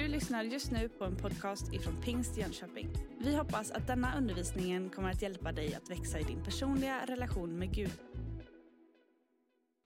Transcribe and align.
Du 0.00 0.08
lyssnar 0.08 0.42
just 0.42 0.70
nu 0.70 0.88
på 0.88 1.04
en 1.04 1.16
podcast 1.16 1.72
ifrån 1.72 2.02
Pingst 2.02 2.36
Jönköping. 2.36 2.88
Vi 3.18 3.36
hoppas 3.36 3.70
att 3.70 3.86
denna 3.86 4.16
undervisning 4.16 4.90
kommer 4.90 5.10
att 5.10 5.22
hjälpa 5.22 5.52
dig 5.52 5.74
att 5.74 5.90
växa 5.90 6.18
i 6.18 6.22
din 6.22 6.44
personliga 6.44 7.06
relation 7.06 7.58
med 7.58 7.74
Gud. 7.74 7.92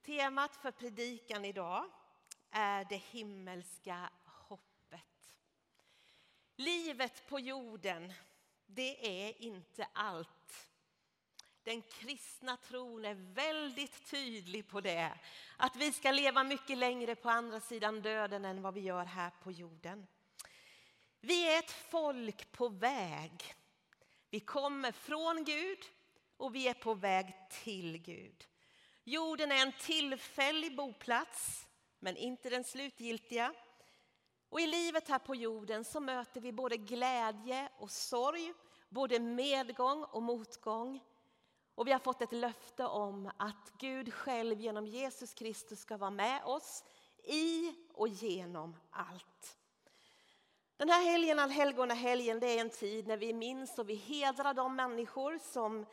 Temat 0.05 0.55
för 0.55 0.71
predikan 0.71 1.45
idag 1.45 1.85
är 2.51 2.85
det 2.89 3.01
himmelska 3.11 4.09
hoppet. 4.25 5.35
Livet 6.55 7.27
på 7.29 7.39
jorden, 7.39 8.13
det 8.65 9.27
är 9.27 9.41
inte 9.41 9.87
allt. 9.93 10.69
Den 11.63 11.81
kristna 11.81 12.57
tron 12.57 13.05
är 13.05 13.33
väldigt 13.33 14.11
tydlig 14.11 14.67
på 14.67 14.81
det. 14.81 15.13
Att 15.57 15.75
vi 15.75 15.91
ska 15.91 16.11
leva 16.11 16.43
mycket 16.43 16.77
längre 16.77 17.15
på 17.15 17.29
andra 17.29 17.59
sidan 17.59 18.01
döden 18.01 18.45
än 18.45 18.61
vad 18.61 18.73
vi 18.73 18.81
gör 18.81 19.05
här 19.05 19.31
på 19.43 19.51
jorden. 19.51 20.07
Vi 21.25 21.53
är 21.53 21.59
ett 21.59 21.71
folk 21.71 22.51
på 22.51 22.69
väg. 22.69 23.55
Vi 24.29 24.39
kommer 24.39 24.91
från 24.91 25.43
Gud 25.43 25.79
och 26.37 26.55
vi 26.55 26.67
är 26.67 26.73
på 26.73 26.93
väg 26.93 27.33
till 27.63 27.97
Gud. 27.97 28.47
Jorden 29.03 29.51
är 29.51 29.61
en 29.61 29.73
tillfällig 29.79 30.75
boplats, 30.75 31.67
men 31.99 32.17
inte 32.17 32.49
den 32.49 32.63
slutgiltiga. 32.63 33.53
Och 34.49 34.61
I 34.61 34.67
livet 34.67 35.07
här 35.07 35.19
på 35.19 35.35
jorden 35.35 35.85
så 35.85 35.99
möter 35.99 36.41
vi 36.41 36.51
både 36.51 36.77
glädje 36.77 37.69
och 37.77 37.91
sorg, 37.91 38.53
både 38.89 39.19
medgång 39.19 40.03
och 40.03 40.23
motgång. 40.23 40.99
Och 41.75 41.87
vi 41.87 41.91
har 41.91 41.99
fått 41.99 42.21
ett 42.21 42.33
löfte 42.33 42.85
om 42.85 43.31
att 43.37 43.73
Gud 43.79 44.13
själv 44.13 44.59
genom 44.59 44.87
Jesus 44.87 45.33
Kristus 45.33 45.79
ska 45.79 45.97
vara 45.97 46.11
med 46.11 46.43
oss 46.43 46.83
i 47.23 47.73
och 47.93 48.07
genom 48.07 48.75
allt. 48.89 49.57
Den 50.77 50.89
här 50.89 51.03
helgen, 51.03 51.39
allhelgonahelgen, 51.39 52.39
det 52.39 52.47
är 52.47 52.61
en 52.61 52.69
tid 52.69 53.07
när 53.07 53.17
vi 53.17 53.33
minns 53.33 53.79
och 53.79 53.89
vi 53.89 53.95
hedrar 53.95 54.53
de 54.53 54.75
människor 54.75 55.37
som 55.37 55.85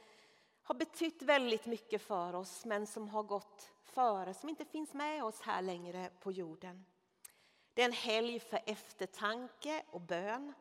har 0.62 0.74
betytt 0.74 1.22
väldigt 1.22 1.66
mycket 1.66 2.02
för 2.02 2.34
oss 2.34 2.64
men 2.64 2.86
som 2.86 3.08
har 3.08 3.22
gått 3.22 3.72
före, 3.82 4.34
som 4.34 4.48
inte 4.48 4.64
finns 4.64 4.94
med 4.94 5.24
oss 5.24 5.40
här 5.40 5.62
längre 5.62 6.10
på 6.20 6.32
jorden. 6.32 6.84
Det 7.74 7.82
är 7.82 7.86
en 7.86 7.92
helg 7.92 8.40
för 8.40 8.60
eftertanke 8.66 9.82
och 9.90 10.00
bön. 10.00 10.52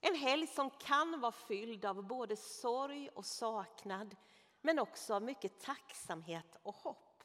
En 0.00 0.14
helg 0.14 0.46
som 0.46 0.70
kan 0.70 1.20
vara 1.20 1.32
fylld 1.32 1.84
av 1.84 2.02
både 2.06 2.36
sorg 2.36 3.08
och 3.08 3.26
saknad 3.26 4.16
men 4.60 4.78
också 4.78 5.14
av 5.14 5.22
mycket 5.22 5.60
tacksamhet 5.60 6.56
och 6.62 6.74
hopp. 6.74 7.22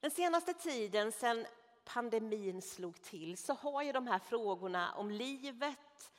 Den 0.00 0.10
senaste 0.10 0.54
tiden, 0.54 1.12
sedan 1.12 1.46
pandemin 1.84 2.62
slog 2.62 3.02
till, 3.02 3.36
så 3.38 3.54
har 3.54 3.82
ju 3.82 3.92
de 3.92 4.06
här 4.06 4.18
frågorna 4.18 4.94
om 4.94 5.10
livet 5.10 6.12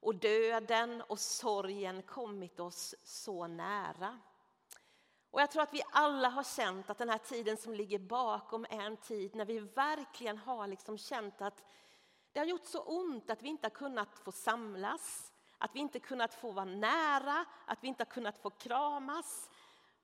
och 0.00 0.14
döden 0.14 1.02
och 1.02 1.20
sorgen 1.20 2.02
kommit 2.02 2.60
oss 2.60 2.94
så 3.02 3.46
nära. 3.46 4.18
Och 5.30 5.40
jag 5.40 5.50
tror 5.50 5.62
att 5.62 5.74
vi 5.74 5.82
alla 5.92 6.28
har 6.28 6.42
känt 6.42 6.90
att 6.90 6.98
den 6.98 7.08
här 7.08 7.18
tiden 7.18 7.56
som 7.56 7.74
ligger 7.74 7.98
bakom 7.98 8.64
är 8.70 8.80
en 8.80 8.96
tid 8.96 9.34
när 9.34 9.44
vi 9.44 9.58
verkligen 9.58 10.38
har 10.38 10.66
liksom 10.66 10.98
känt 10.98 11.42
att 11.42 11.64
det 12.32 12.40
har 12.40 12.46
gjort 12.46 12.66
så 12.66 12.82
ont 12.82 13.30
att 13.30 13.42
vi 13.42 13.48
inte 13.48 13.64
har 13.64 13.70
kunnat 13.70 14.18
få 14.18 14.32
samlas, 14.32 15.32
att 15.58 15.74
vi 15.74 15.80
inte 15.80 15.98
kunnat 15.98 16.34
få 16.34 16.52
vara 16.52 16.64
nära, 16.64 17.44
att 17.66 17.84
vi 17.84 17.88
inte 17.88 18.00
har 18.00 18.10
kunnat 18.10 18.38
få 18.38 18.50
kramas. 18.50 19.50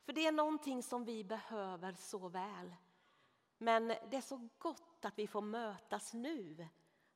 För 0.05 0.13
det 0.13 0.27
är 0.27 0.33
någonting 0.33 0.83
som 0.83 1.05
vi 1.05 1.25
behöver 1.25 1.93
så 1.93 2.29
väl. 2.29 2.75
Men 3.59 3.89
det 3.89 4.17
är 4.17 4.21
så 4.21 4.49
gott 4.59 4.96
att 5.07 5.19
vi 5.19 5.27
får 5.27 5.43
mötas 5.43 6.15
nu. 6.15 6.69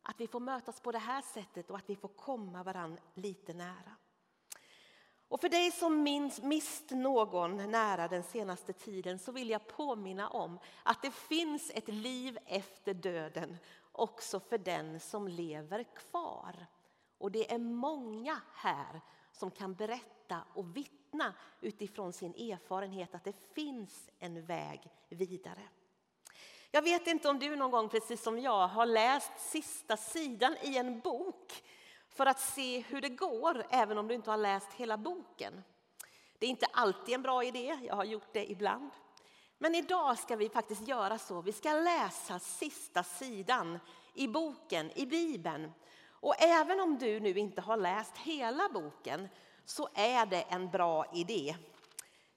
Att 0.03 0.21
vi 0.21 0.27
får 0.27 0.41
mötas 0.41 0.81
på 0.81 0.93
det 0.93 0.99
här 0.99 1.23
sättet 1.23 1.71
och 1.71 1.77
att 1.77 1.91
vi 1.91 1.97
får 1.97 2.09
komma 2.09 2.63
varandra 2.63 3.03
lite 3.15 3.53
nära. 3.53 3.97
Och 5.29 5.41
för 5.41 5.49
dig 5.49 5.71
som 5.71 6.03
minns, 6.03 6.43
mist 6.43 6.91
någon 6.91 7.71
nära 7.71 8.09
den 8.09 8.23
senaste 8.23 8.73
tiden 8.73 9.19
så 9.19 9.33
vill 9.33 9.51
jag 9.51 9.67
påminna 9.67 10.29
om 10.29 10.59
att 10.83 11.03
det 11.03 11.11
finns 11.11 11.71
ett 11.75 11.89
liv 11.89 12.39
efter 12.47 12.95
döden 12.95 13.57
också 13.93 14.41
för 14.41 14.59
den 14.59 15.01
som 15.01 15.29
lever 15.29 15.85
kvar. 15.85 16.67
Och 17.19 17.31
det 17.31 17.53
är 17.53 17.59
många 17.59 18.41
här 18.55 19.01
som 19.33 19.51
kan 19.51 19.75
berätta 19.75 20.45
och 20.55 20.77
vittna 20.77 21.35
utifrån 21.61 22.13
sin 22.13 22.35
erfarenhet 22.35 23.15
att 23.15 23.25
det 23.25 23.37
finns 23.55 24.11
en 24.19 24.47
väg 24.47 24.91
vidare. 25.09 25.63
Jag 26.73 26.83
vet 26.83 27.07
inte 27.07 27.29
om 27.29 27.39
du 27.39 27.57
någon 27.57 27.71
gång, 27.71 27.89
precis 27.89 28.23
som 28.23 28.39
jag, 28.39 28.69
har 28.69 28.87
läst 28.87 29.33
sista 29.39 29.97
sidan 29.97 30.57
i 30.63 30.77
en 30.77 31.01
bok 31.01 31.63
för 32.09 32.27
att 32.27 32.41
se 32.41 32.81
hur 32.81 33.01
det 33.01 33.09
går, 33.09 33.67
även 33.71 33.99
om 33.99 34.09
du 34.09 34.15
inte 34.15 34.31
har 34.31 34.39
läst 34.39 34.73
hela 34.73 34.97
boken. 34.97 35.63
Det 36.39 36.47
är 36.47 36.51
inte 36.51 36.67
alltid 36.73 37.15
en 37.15 37.23
bra 37.23 37.45
idé, 37.45 37.79
jag 37.83 37.95
har 37.95 38.05
gjort 38.05 38.33
det 38.33 38.51
ibland. 38.51 38.91
Men 39.59 39.75
idag 39.75 40.19
ska 40.19 40.37
vi 40.37 40.49
faktiskt 40.49 40.89
göra 40.89 41.19
så. 41.19 41.41
Vi 41.43 41.53
ska 41.53 41.73
läsa 41.73 42.39
sista 42.39 43.03
sidan 43.03 43.79
i 44.15 44.29
boken, 44.29 44.91
i 44.95 45.07
Bibeln. 45.07 45.73
Och 46.11 46.43
även 46.43 46.81
om 46.81 46.99
du 46.99 47.21
nu 47.21 47.39
inte 47.39 47.61
har 47.61 47.77
läst 47.77 48.17
hela 48.17 48.69
boken 48.69 49.29
så 49.65 49.89
är 49.95 50.27
det 50.27 50.43
en 50.43 50.71
bra 50.71 51.07
idé. 51.15 51.57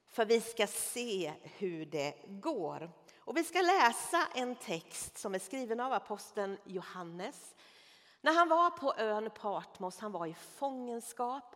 För 0.07 0.25
vi 0.25 0.41
ska 0.41 0.67
se 0.67 1.33
hur 1.43 1.85
det 1.85 2.15
går. 2.27 2.91
Och 3.25 3.37
vi 3.37 3.43
ska 3.43 3.61
läsa 3.61 4.27
en 4.33 4.55
text 4.55 5.17
som 5.17 5.35
är 5.35 5.39
skriven 5.39 5.79
av 5.79 5.93
aposteln 5.93 6.57
Johannes. 6.63 7.55
När 8.21 8.33
han 8.33 8.49
var 8.49 8.69
på 8.69 8.93
ön 8.97 9.29
Patmos, 9.29 9.99
han 9.99 10.11
var 10.11 10.25
i 10.25 10.33
fångenskap. 10.33 11.55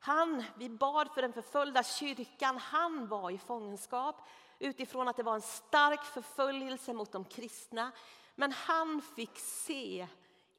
Han, 0.00 0.44
vi 0.56 0.68
bad 0.68 1.10
för 1.14 1.22
den 1.22 1.32
förföljda 1.32 1.82
kyrkan, 1.82 2.58
han 2.58 3.08
var 3.08 3.30
i 3.30 3.38
fångenskap 3.38 4.16
utifrån 4.58 5.08
att 5.08 5.16
det 5.16 5.22
var 5.22 5.34
en 5.34 5.42
stark 5.42 6.04
förföljelse 6.04 6.92
mot 6.92 7.12
de 7.12 7.24
kristna. 7.24 7.92
Men 8.34 8.52
han 8.52 9.02
fick 9.16 9.38
se 9.38 10.06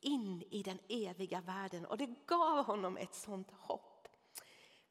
in 0.01 0.43
i 0.49 0.63
den 0.63 0.79
eviga 0.89 1.41
världen 1.41 1.85
och 1.85 1.97
det 1.97 2.09
gav 2.25 2.65
honom 2.65 2.97
ett 2.97 3.15
sånt 3.15 3.51
hopp. 3.59 4.07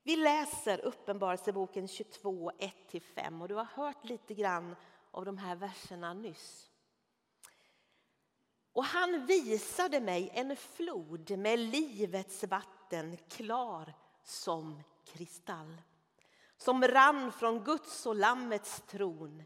Vi 0.03 0.17
läser 0.17 0.81
Uppenbarelseboken 0.81 1.89
22, 1.89 2.53
1-5 2.91 3.43
och 3.43 3.49
du 3.49 3.55
har 3.55 3.65
hört 3.65 4.05
lite 4.05 4.35
grann 4.35 4.77
av 5.11 5.25
de 5.25 5.39
här 5.39 5.57
verserna 5.57 6.15
nyss. 6.15 6.71
Och 8.73 8.85
han 8.85 9.27
visade 9.27 10.01
mig 10.01 10.31
en 10.35 10.57
flod 10.57 11.39
med 11.39 11.59
livets 11.59 12.45
vatten 12.45 13.17
klar 13.29 13.95
som 14.25 14.83
kristall 15.05 15.83
som 16.57 16.85
rann 16.89 17.33
från 17.33 17.65
Guds 17.65 18.07
och 18.07 18.15
Lammets 18.15 18.83
tron 18.87 19.43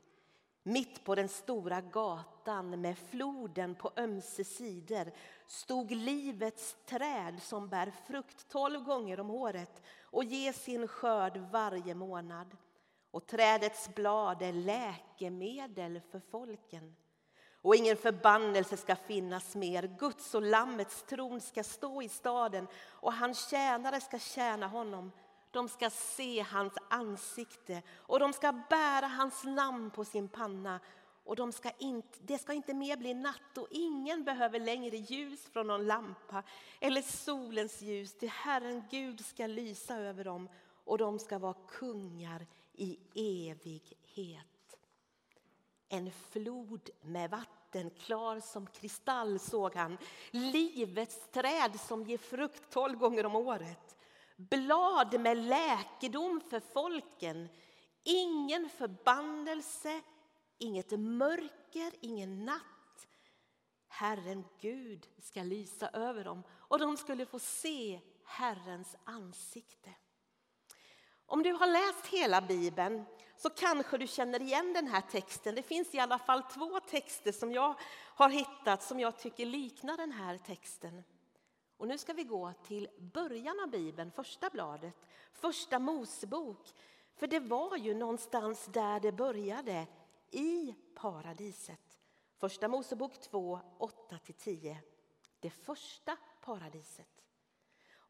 mitt 0.62 1.04
på 1.04 1.14
den 1.14 1.28
stora 1.28 1.80
gatan 1.80 2.80
med 2.80 2.98
floden 2.98 3.74
på 3.74 3.92
ömse 3.96 4.44
sidor 4.44 5.12
stod 5.46 5.90
livets 5.90 6.76
träd 6.86 7.42
som 7.42 7.68
bär 7.68 7.92
frukt 8.06 8.48
tolv 8.48 8.84
gånger 8.84 9.20
om 9.20 9.30
året 9.30 9.82
och 10.02 10.24
ger 10.24 10.52
sin 10.52 10.88
skörd 10.88 11.36
varje 11.36 11.94
månad. 11.94 12.56
Och 13.14 13.26
trädets 13.26 13.94
blad 13.94 14.42
är 14.42 14.52
läkemedel 14.52 16.00
för 16.10 16.20
folken. 16.30 16.96
Och 17.62 17.76
ingen 17.76 17.96
förbannelse 17.96 18.76
ska 18.76 18.96
finnas 18.96 19.54
mer. 19.54 19.96
Guds 19.98 20.34
och 20.34 20.42
Lammets 20.42 21.02
tron 21.02 21.40
ska 21.40 21.64
stå 21.64 22.02
i 22.02 22.08
staden 22.08 22.66
och 22.86 23.12
hans 23.12 23.48
tjänare 23.50 24.00
ska 24.00 24.18
tjäna 24.18 24.66
honom. 24.66 25.12
De 25.50 25.68
ska 25.68 25.90
se 25.90 26.40
hans 26.40 26.72
ansikte 26.90 27.82
och 27.92 28.20
de 28.20 28.32
ska 28.32 28.52
bära 28.52 29.06
hans 29.06 29.44
namn 29.44 29.90
på 29.90 30.04
sin 30.04 30.28
panna. 30.28 30.80
Och 31.24 31.36
de 31.36 31.52
ska 31.52 31.70
inte, 31.78 32.18
det 32.22 32.38
ska 32.38 32.52
inte 32.52 32.74
mer 32.74 32.96
bli 32.96 33.14
natt 33.14 33.58
och 33.58 33.68
ingen 33.70 34.24
behöver 34.24 34.60
längre 34.60 34.96
ljus 34.96 35.46
från 35.52 35.66
någon 35.66 35.86
lampa 35.86 36.42
eller 36.80 37.02
solens 37.02 37.82
ljus. 37.82 38.18
Till 38.18 38.30
Herren 38.30 38.84
Gud 38.90 39.24
ska 39.24 39.46
lysa 39.46 39.96
över 39.96 40.24
dem 40.24 40.48
och 40.84 40.98
de 40.98 41.18
ska 41.18 41.38
vara 41.38 41.56
kungar 41.68 42.46
i 42.74 42.98
evighet. 43.50 44.76
En 45.88 46.10
flod 46.12 46.90
med 47.00 47.30
vatten 47.30 47.90
klar 47.90 48.40
som 48.40 48.66
kristall 48.66 49.38
såg 49.38 49.74
han. 49.74 49.98
Livets 50.30 51.28
träd 51.32 51.80
som 51.80 52.02
ger 52.02 52.18
frukt 52.18 52.70
tolv 52.70 52.98
gånger 52.98 53.26
om 53.26 53.36
året. 53.36 53.96
Blad 54.36 55.20
med 55.20 55.36
läkedom 55.36 56.40
för 56.40 56.60
folken. 56.60 57.48
Ingen 58.02 58.68
förbannelse, 58.68 60.00
inget 60.58 60.98
mörker, 60.98 61.92
ingen 62.00 62.44
natt. 62.44 63.06
Herren 63.88 64.44
Gud 64.60 65.06
ska 65.22 65.42
lysa 65.42 65.88
över 65.88 66.24
dem 66.24 66.42
och 66.50 66.78
de 66.78 66.96
skulle 66.96 67.26
få 67.26 67.38
se 67.38 68.00
Herrens 68.24 68.96
ansikte. 69.04 69.90
Om 71.26 71.42
du 71.42 71.52
har 71.52 71.66
läst 71.66 72.06
hela 72.06 72.40
Bibeln 72.40 73.04
så 73.36 73.50
kanske 73.50 73.98
du 73.98 74.06
känner 74.06 74.42
igen 74.42 74.72
den 74.72 74.86
här 74.86 75.00
texten. 75.00 75.54
Det 75.54 75.62
finns 75.62 75.94
i 75.94 75.98
alla 75.98 76.18
fall 76.18 76.42
två 76.42 76.80
texter 76.80 77.32
som 77.32 77.52
jag 77.52 77.74
har 78.14 78.28
hittat 78.28 78.82
som 78.82 79.00
jag 79.00 79.18
tycker 79.18 79.46
liknar 79.46 79.96
den 79.96 80.12
här 80.12 80.38
texten. 80.38 81.04
Och 81.76 81.88
nu 81.88 81.98
ska 81.98 82.12
vi 82.12 82.24
gå 82.24 82.52
till 82.66 82.88
början 82.98 83.60
av 83.60 83.70
Bibeln, 83.70 84.10
första 84.10 84.50
bladet, 84.50 84.94
första 85.32 85.78
Mosebok. 85.78 86.72
För 87.16 87.26
det 87.26 87.40
var 87.40 87.76
ju 87.76 87.94
någonstans 87.94 88.66
där 88.66 89.00
det 89.00 89.12
började, 89.12 89.86
i 90.30 90.74
paradiset. 90.94 91.98
Första 92.36 92.68
Mosebok 92.68 93.20
2, 93.20 93.60
8-10. 93.78 94.76
Det 95.40 95.50
första 95.50 96.16
paradiset. 96.40 97.13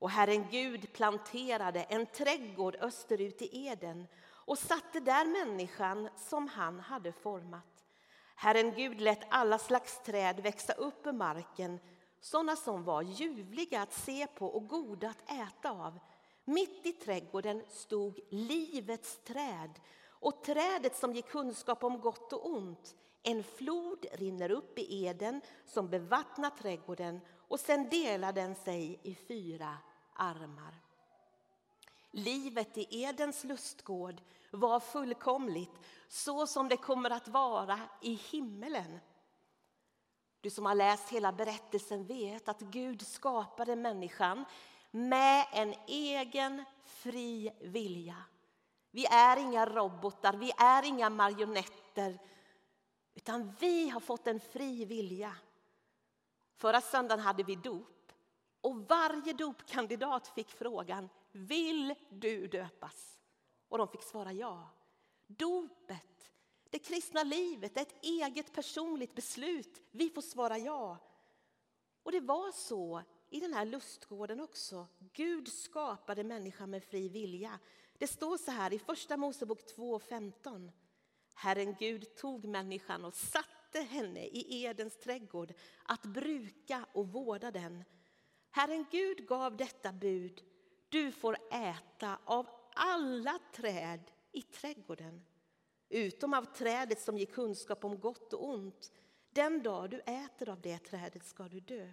Och 0.05 0.11
Herren 0.11 0.47
Gud 0.51 0.93
planterade 0.93 1.83
en 1.83 2.07
trädgård 2.07 2.77
österut 2.81 3.43
i 3.43 3.67
Eden 3.67 4.07
och 4.27 4.59
satte 4.59 5.01
där 5.01 5.45
människan 5.45 6.09
som 6.17 6.49
han 6.49 6.81
hade 6.81 7.13
format. 7.13 7.85
Herren 8.35 8.75
Gud 8.75 9.01
lät 9.01 9.27
alla 9.29 9.59
slags 9.59 10.03
träd 10.03 10.41
växa 10.41 10.73
upp 10.73 11.07
ur 11.07 11.13
marken 11.13 11.79
sådana 12.21 12.57
som 12.57 12.85
var 12.85 13.03
ljuvliga 13.03 13.83
att 13.83 13.93
se 13.93 14.27
på 14.27 14.47
och 14.47 14.69
goda 14.69 15.09
att 15.09 15.31
äta 15.31 15.71
av. 15.71 15.99
Mitt 16.45 16.87
i 16.87 16.93
trädgården 16.93 17.63
stod 17.69 18.21
livets 18.31 19.19
träd 19.25 19.81
och 20.09 20.43
trädet 20.43 20.97
som 20.97 21.13
ger 21.13 21.23
kunskap 21.23 21.85
om 21.85 22.01
gott 22.01 22.33
och 22.33 22.47
ont. 22.47 22.95
En 23.23 23.45
flod 23.45 24.07
rinner 24.13 24.51
upp 24.51 24.79
i 24.79 25.07
Eden 25.07 25.41
som 25.67 25.89
bevattnar 25.89 26.51
trädgården 26.51 27.21
och 27.49 27.61
sen 27.61 27.89
delar 27.89 28.33
den 28.33 28.55
sig 28.55 29.01
i 29.03 29.15
fyra 29.15 29.79
armar. 30.15 30.75
Livet 32.11 32.79
i 32.79 33.03
Edens 33.03 33.45
lustgård 33.45 34.21
var 34.51 34.81
fullkomligt 34.81 35.81
så 36.09 36.47
som 36.47 36.69
det 36.69 36.77
kommer 36.77 37.11
att 37.11 37.29
vara 37.29 37.81
i 38.01 38.15
himmelen. 38.15 39.01
Du 40.41 40.51
som 40.51 40.67
har 40.67 40.75
läst 40.75 41.09
hela 41.09 41.33
berättelsen 41.33 42.07
vet 42.07 42.49
att 42.49 42.61
Gud 42.61 43.07
skapade 43.07 43.77
människan 43.77 44.45
med 44.91 45.47
en 45.53 45.75
egen 45.87 46.65
fri 46.85 47.51
vilja. 47.61 48.17
Vi 48.91 49.07
är 49.07 49.37
inga 49.37 49.67
robotar, 49.67 50.33
vi 50.33 50.53
är 50.57 50.85
inga 50.85 51.11
marionetter 51.11 52.19
utan 53.15 53.55
vi 53.61 53.89
har 53.89 54.01
fått 54.01 54.27
en 54.27 54.41
fri 54.41 54.85
vilja. 54.85 55.37
Förra 56.57 56.81
söndagen 56.81 57.25
hade 57.25 57.43
vi 57.43 57.57
dop 57.57 57.94
och 58.65 58.89
varje 58.89 59.33
dopkandidat 59.33 60.29
fick 60.29 60.51
frågan 60.51 61.09
Vill 61.33 61.95
du 62.11 62.47
döpas? 62.47 63.19
Och 63.69 63.79
de 63.79 63.89
fick 63.89 64.03
svara 64.03 64.33
ja. 64.33 64.69
Dopet, 65.27 66.31
det 66.71 66.79
kristna 66.79 67.23
livet, 67.23 67.77
är 67.77 67.83
ett 67.83 68.05
eget 68.05 68.53
personligt 68.53 69.15
beslut. 69.15 69.83
Vi 69.91 70.11
får 70.11 70.23
svara 70.23 70.59
ja. 70.59 70.99
Och 72.03 72.13
det 72.13 72.21
var 72.21 72.53
så 72.53 73.03
i 73.31 73.41
den 73.41 73.53
här 73.53 73.65
lustgården 73.65 74.41
också. 74.41 74.87
Gud 74.99 75.49
skapade 75.49 76.25
människan 76.25 76.71
med 76.71 76.85
fri 76.85 77.09
vilja. 77.09 77.59
Det 77.99 78.07
står 78.07 78.37
så 78.37 78.51
här 78.51 78.73
i 78.73 78.79
Första 78.79 79.17
Mosebok 79.17 79.61
2.15. 79.77 80.73
Herren 81.35 81.77
Gud 81.79 82.17
tog 82.17 82.45
människan 82.45 83.05
och 83.05 83.15
satte 83.15 83.81
henne 83.81 84.27
i 84.27 84.65
Edens 84.65 84.97
trädgård 84.97 85.55
att 85.83 86.03
bruka 86.03 86.87
och 86.93 87.09
vårda 87.09 87.51
den. 87.51 87.85
Herren 88.55 88.87
Gud 88.91 89.27
gav 89.27 89.57
detta 89.57 89.93
bud. 89.93 90.43
Du 90.89 91.13
får 91.13 91.37
äta 91.51 92.19
av 92.25 92.49
alla 92.75 93.39
träd 93.53 94.11
i 94.33 94.43
trädgården 94.43 95.25
utom 95.89 96.35
av 96.35 96.45
trädet 96.45 97.01
som 97.01 97.19
ger 97.19 97.27
kunskap 97.27 97.85
om 97.85 98.01
gott 98.01 98.33
och 98.33 98.49
ont. 98.49 98.93
Den 99.31 99.63
dag 99.63 99.91
du 99.91 100.01
äter 100.01 100.49
av 100.49 100.61
det 100.61 100.79
trädet 100.79 101.25
ska 101.25 101.49
du 101.49 101.61
dö. 101.61 101.91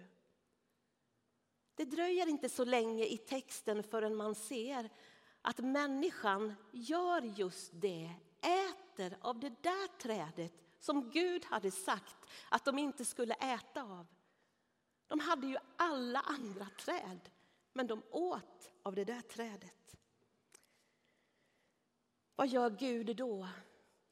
Det 1.74 1.84
dröjer 1.84 2.28
inte 2.28 2.48
så 2.48 2.64
länge 2.64 3.04
i 3.04 3.18
texten 3.18 3.82
förrän 3.82 4.16
man 4.16 4.34
ser 4.34 4.90
att 5.42 5.58
människan 5.58 6.54
gör 6.72 7.22
just 7.22 7.72
det, 7.74 8.10
äter 8.40 9.16
av 9.20 9.40
det 9.40 9.62
där 9.62 9.98
trädet 9.98 10.52
som 10.78 11.10
Gud 11.10 11.44
hade 11.44 11.70
sagt 11.70 12.16
att 12.48 12.64
de 12.64 12.78
inte 12.78 13.04
skulle 13.04 13.34
äta 13.34 13.82
av. 13.82 14.06
De 15.12 15.20
hade 15.20 15.46
ju 15.46 15.56
alla 15.76 16.20
andra 16.20 16.66
träd, 16.78 17.30
men 17.72 17.86
de 17.86 18.02
åt 18.10 18.70
av 18.82 18.94
det 18.94 19.04
där 19.04 19.20
trädet. 19.20 19.96
Vad 22.36 22.48
gör 22.48 22.70
Gud 22.70 23.16
då? 23.16 23.48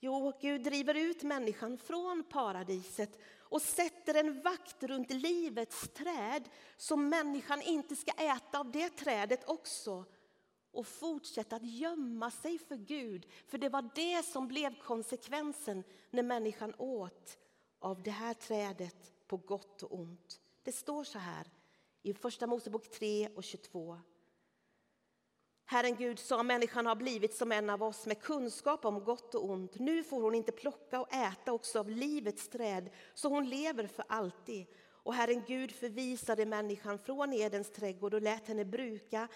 Jo, 0.00 0.32
Gud 0.41 0.62
driver 0.62 0.94
ut 0.94 1.23
människan 1.23 1.79
från 1.79 2.25
paradiset 2.25 3.19
och 3.38 3.62
sätter 3.62 4.14
en 4.14 4.41
vakt 4.41 4.82
runt 4.82 5.11
livets 5.11 5.88
träd 5.88 6.49
så 6.76 6.97
människan 6.97 7.62
inte 7.62 7.96
ska 7.96 8.12
äta 8.12 8.58
av 8.58 8.70
det 8.70 8.91
trädet 8.91 9.49
också 9.49 10.05
och 10.70 10.87
fortsätta 10.87 11.56
att 11.56 11.70
gömma 11.70 12.31
sig 12.31 12.58
för 12.58 12.76
Gud. 12.76 13.26
För 13.46 13.58
det 13.58 13.69
var 13.69 13.91
det 13.94 14.23
som 14.26 14.49
blev 14.49 14.79
konsekvensen 14.79 15.85
när 16.11 16.23
människan 16.23 16.75
åt 16.79 17.38
av 17.79 18.03
det 18.03 18.11
här 18.11 18.35
trädet 18.35 19.12
på 19.26 19.37
gott 19.37 19.82
och 19.82 19.99
ont. 19.99 20.41
Det 20.70 20.76
står 20.76 21.05
så 21.05 21.19
här 21.19 21.46
i 22.02 22.14
Första 22.14 22.46
Mosebok 22.46 22.90
3 22.90 23.28
och 23.34 23.44
22. 23.44 23.99
Herren 25.64 25.96
Gud 25.96 26.19
sa, 26.19 26.43
människan 26.43 26.87
har 26.87 26.96
blivit 26.96 27.34
som 27.34 27.52
en 27.52 27.70
av 27.70 27.82
oss 27.82 28.06
med 28.06 28.22
kunskap 28.22 28.84
om 28.84 29.05
gott 29.05 29.34
och 29.34 29.44
ont. 29.44 29.78
Nu 29.78 30.05
får 30.05 30.22
hon 30.22 30.34
inte 30.34 30.52
plocka 30.52 31.00
och 31.00 31.14
äta 31.14 31.52
också 31.52 31.78
av 31.78 31.90
livets 31.90 32.49
träd, 32.49 32.90
så 33.14 33.28
hon 33.28 33.49
lever 33.49 33.87
för 33.87 34.05
alltid. 34.08 34.67
Och 34.87 35.14
Herren 35.14 35.43
Gud 35.46 35.72
förvisade 35.72 36.46
människan 36.46 36.99
från 36.99 37.32
Edens 37.32 37.70
trädgård 37.70 38.14
och 38.14 38.22
lät 38.22 38.49
henne 38.49 38.64
bruka 38.64 39.28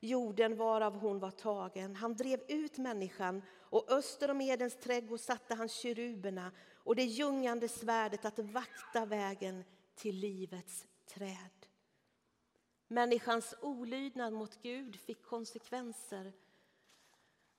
jorden 0.00 0.56
varav 0.56 0.94
hon 0.94 1.18
var 1.18 1.30
tagen. 1.30 1.96
Han 1.96 2.16
drev 2.16 2.40
ut 2.48 2.78
människan 2.78 3.42
och 3.58 3.92
öster 3.92 4.30
om 4.30 4.40
Edens 4.40 4.76
trädgård 4.76 5.20
satte 5.20 5.54
han 5.54 5.68
keruberna 5.68 6.52
och 6.74 6.96
det 6.96 7.04
ljungande 7.04 7.68
svärdet 7.68 8.24
att 8.24 8.38
vakta 8.38 9.06
vägen 9.06 9.64
till 10.00 10.16
livets 10.16 10.86
träd. 11.06 11.66
Människans 12.88 13.54
olydnad 13.60 14.32
mot 14.32 14.62
Gud 14.62 14.96
fick 14.96 15.22
konsekvenser. 15.22 16.32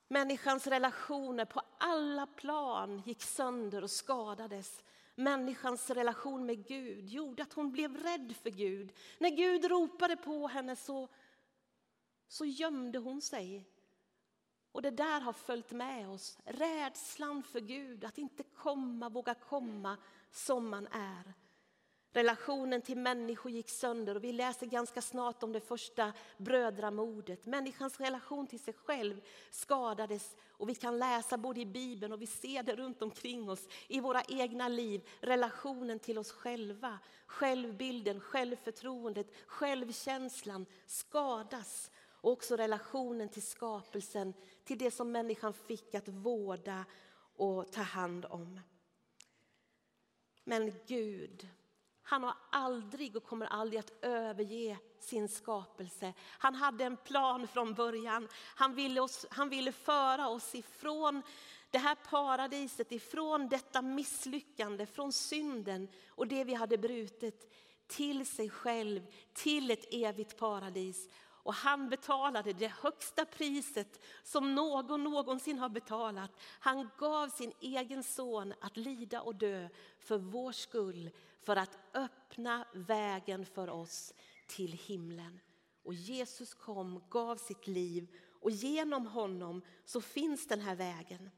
Människans 0.07 0.67
relationer 0.67 1.45
på 1.45 1.61
alla 1.77 2.27
plan 2.27 3.01
gick 3.05 3.21
sönder 3.21 3.83
och 3.83 3.91
skadades. 3.91 4.83
Människans 5.15 5.89
relation 5.89 6.45
med 6.45 6.67
Gud 6.67 7.09
gjorde 7.09 7.43
att 7.43 7.53
hon 7.53 7.71
blev 7.71 7.97
rädd 7.97 8.35
för 8.43 8.49
Gud. 8.49 8.93
När 9.19 9.29
Gud 9.29 9.65
ropade 9.65 10.17
på 10.17 10.47
henne 10.47 10.75
så, 10.75 11.07
så 12.27 12.45
gömde 12.45 12.99
hon 12.99 13.21
sig. 13.21 13.65
Och 14.71 14.81
det 14.81 14.91
där 14.91 15.21
har 15.21 15.33
följt 15.33 15.71
med 15.71 16.09
oss, 16.09 16.37
rädslan 16.45 17.43
för 17.43 17.59
Gud, 17.59 18.05
att 18.05 18.17
inte 18.17 18.43
komma, 18.43 19.09
våga 19.09 19.33
komma 19.33 19.97
som 20.31 20.69
man 20.69 20.87
är. 20.87 21.33
Relationen 22.13 22.81
till 22.81 22.97
människor 22.97 23.51
gick 23.51 23.69
sönder 23.69 24.15
och 24.15 24.23
vi 24.23 24.31
läser 24.31 24.65
ganska 24.65 25.01
snart 25.01 25.43
om 25.43 25.51
det 25.51 25.59
första 25.59 26.13
brödramordet. 26.37 27.45
Människans 27.45 27.99
relation 27.99 28.47
till 28.47 28.59
sig 28.59 28.73
själv 28.73 29.21
skadades 29.51 30.35
och 30.49 30.69
vi 30.69 30.75
kan 30.75 30.99
läsa 30.99 31.37
både 31.37 31.59
i 31.59 31.65
Bibeln 31.65 32.13
och 32.13 32.21
vi 32.21 32.27
ser 32.27 32.63
det 32.63 32.75
runt 32.75 33.01
omkring 33.01 33.49
oss 33.49 33.67
i 33.87 33.99
våra 33.99 34.21
egna 34.27 34.67
liv. 34.67 35.09
Relationen 35.19 35.99
till 35.99 36.17
oss 36.17 36.31
själva, 36.31 36.99
självbilden, 37.25 38.19
självförtroendet, 38.19 39.27
självkänslan 39.45 40.65
skadas. 40.85 41.91
Och 42.21 42.31
också 42.31 42.55
relationen 42.55 43.29
till 43.29 43.47
skapelsen, 43.47 44.33
till 44.63 44.77
det 44.77 44.91
som 44.91 45.11
människan 45.11 45.53
fick 45.53 45.95
att 45.95 46.07
vårda 46.07 46.85
och 47.35 47.71
ta 47.71 47.81
hand 47.81 48.25
om. 48.25 48.59
Men 50.43 50.73
Gud 50.87 51.47
han 52.11 52.23
har 52.23 52.35
aldrig 52.49 53.15
och 53.15 53.23
kommer 53.23 53.45
aldrig 53.45 53.79
att 53.79 53.93
överge 54.01 54.77
sin 54.99 55.29
skapelse. 55.29 56.13
Han 56.27 56.55
hade 56.55 56.83
en 56.83 56.97
plan 56.97 57.47
från 57.47 57.73
början. 57.73 58.27
Han 58.55 58.75
ville, 58.75 59.01
oss, 59.01 59.25
han 59.29 59.49
ville 59.49 59.71
föra 59.71 60.27
oss 60.27 60.55
ifrån 60.55 61.21
det 61.69 61.77
här 61.77 61.95
paradiset, 61.95 62.91
ifrån 62.91 63.49
detta 63.49 63.81
misslyckande, 63.81 64.85
från 64.85 65.13
synden 65.13 65.87
och 66.09 66.27
det 66.27 66.43
vi 66.43 66.53
hade 66.53 66.77
brutit 66.77 67.53
till 67.87 68.25
sig 68.25 68.49
själv, 68.49 69.07
till 69.33 69.71
ett 69.71 69.93
evigt 69.93 70.37
paradis. 70.37 71.09
Och 71.43 71.53
han 71.53 71.89
betalade 71.89 72.53
det 72.53 72.73
högsta 72.81 73.25
priset 73.25 73.99
som 74.23 74.55
någon 74.55 75.03
någonsin 75.03 75.59
har 75.59 75.69
betalat. 75.69 76.31
Han 76.59 76.89
gav 76.97 77.27
sin 77.27 77.53
egen 77.59 78.03
son 78.03 78.53
att 78.61 78.77
lida 78.77 79.21
och 79.21 79.35
dö 79.35 79.69
för 79.99 80.17
vår 80.17 80.51
skull 80.51 81.09
för 81.41 81.55
att 81.55 81.77
öppna 81.93 82.65
vägen 82.73 83.45
för 83.45 83.69
oss 83.69 84.13
till 84.47 84.71
himlen. 84.71 85.39
Och 85.83 85.93
Jesus 85.93 86.53
kom, 86.53 87.03
gav 87.09 87.35
sitt 87.35 87.67
liv 87.67 88.07
och 88.41 88.51
genom 88.51 89.05
honom 89.07 89.61
så 89.85 90.01
finns 90.01 90.47
den 90.47 90.61
här 90.61 90.75
vägen. 90.75 91.29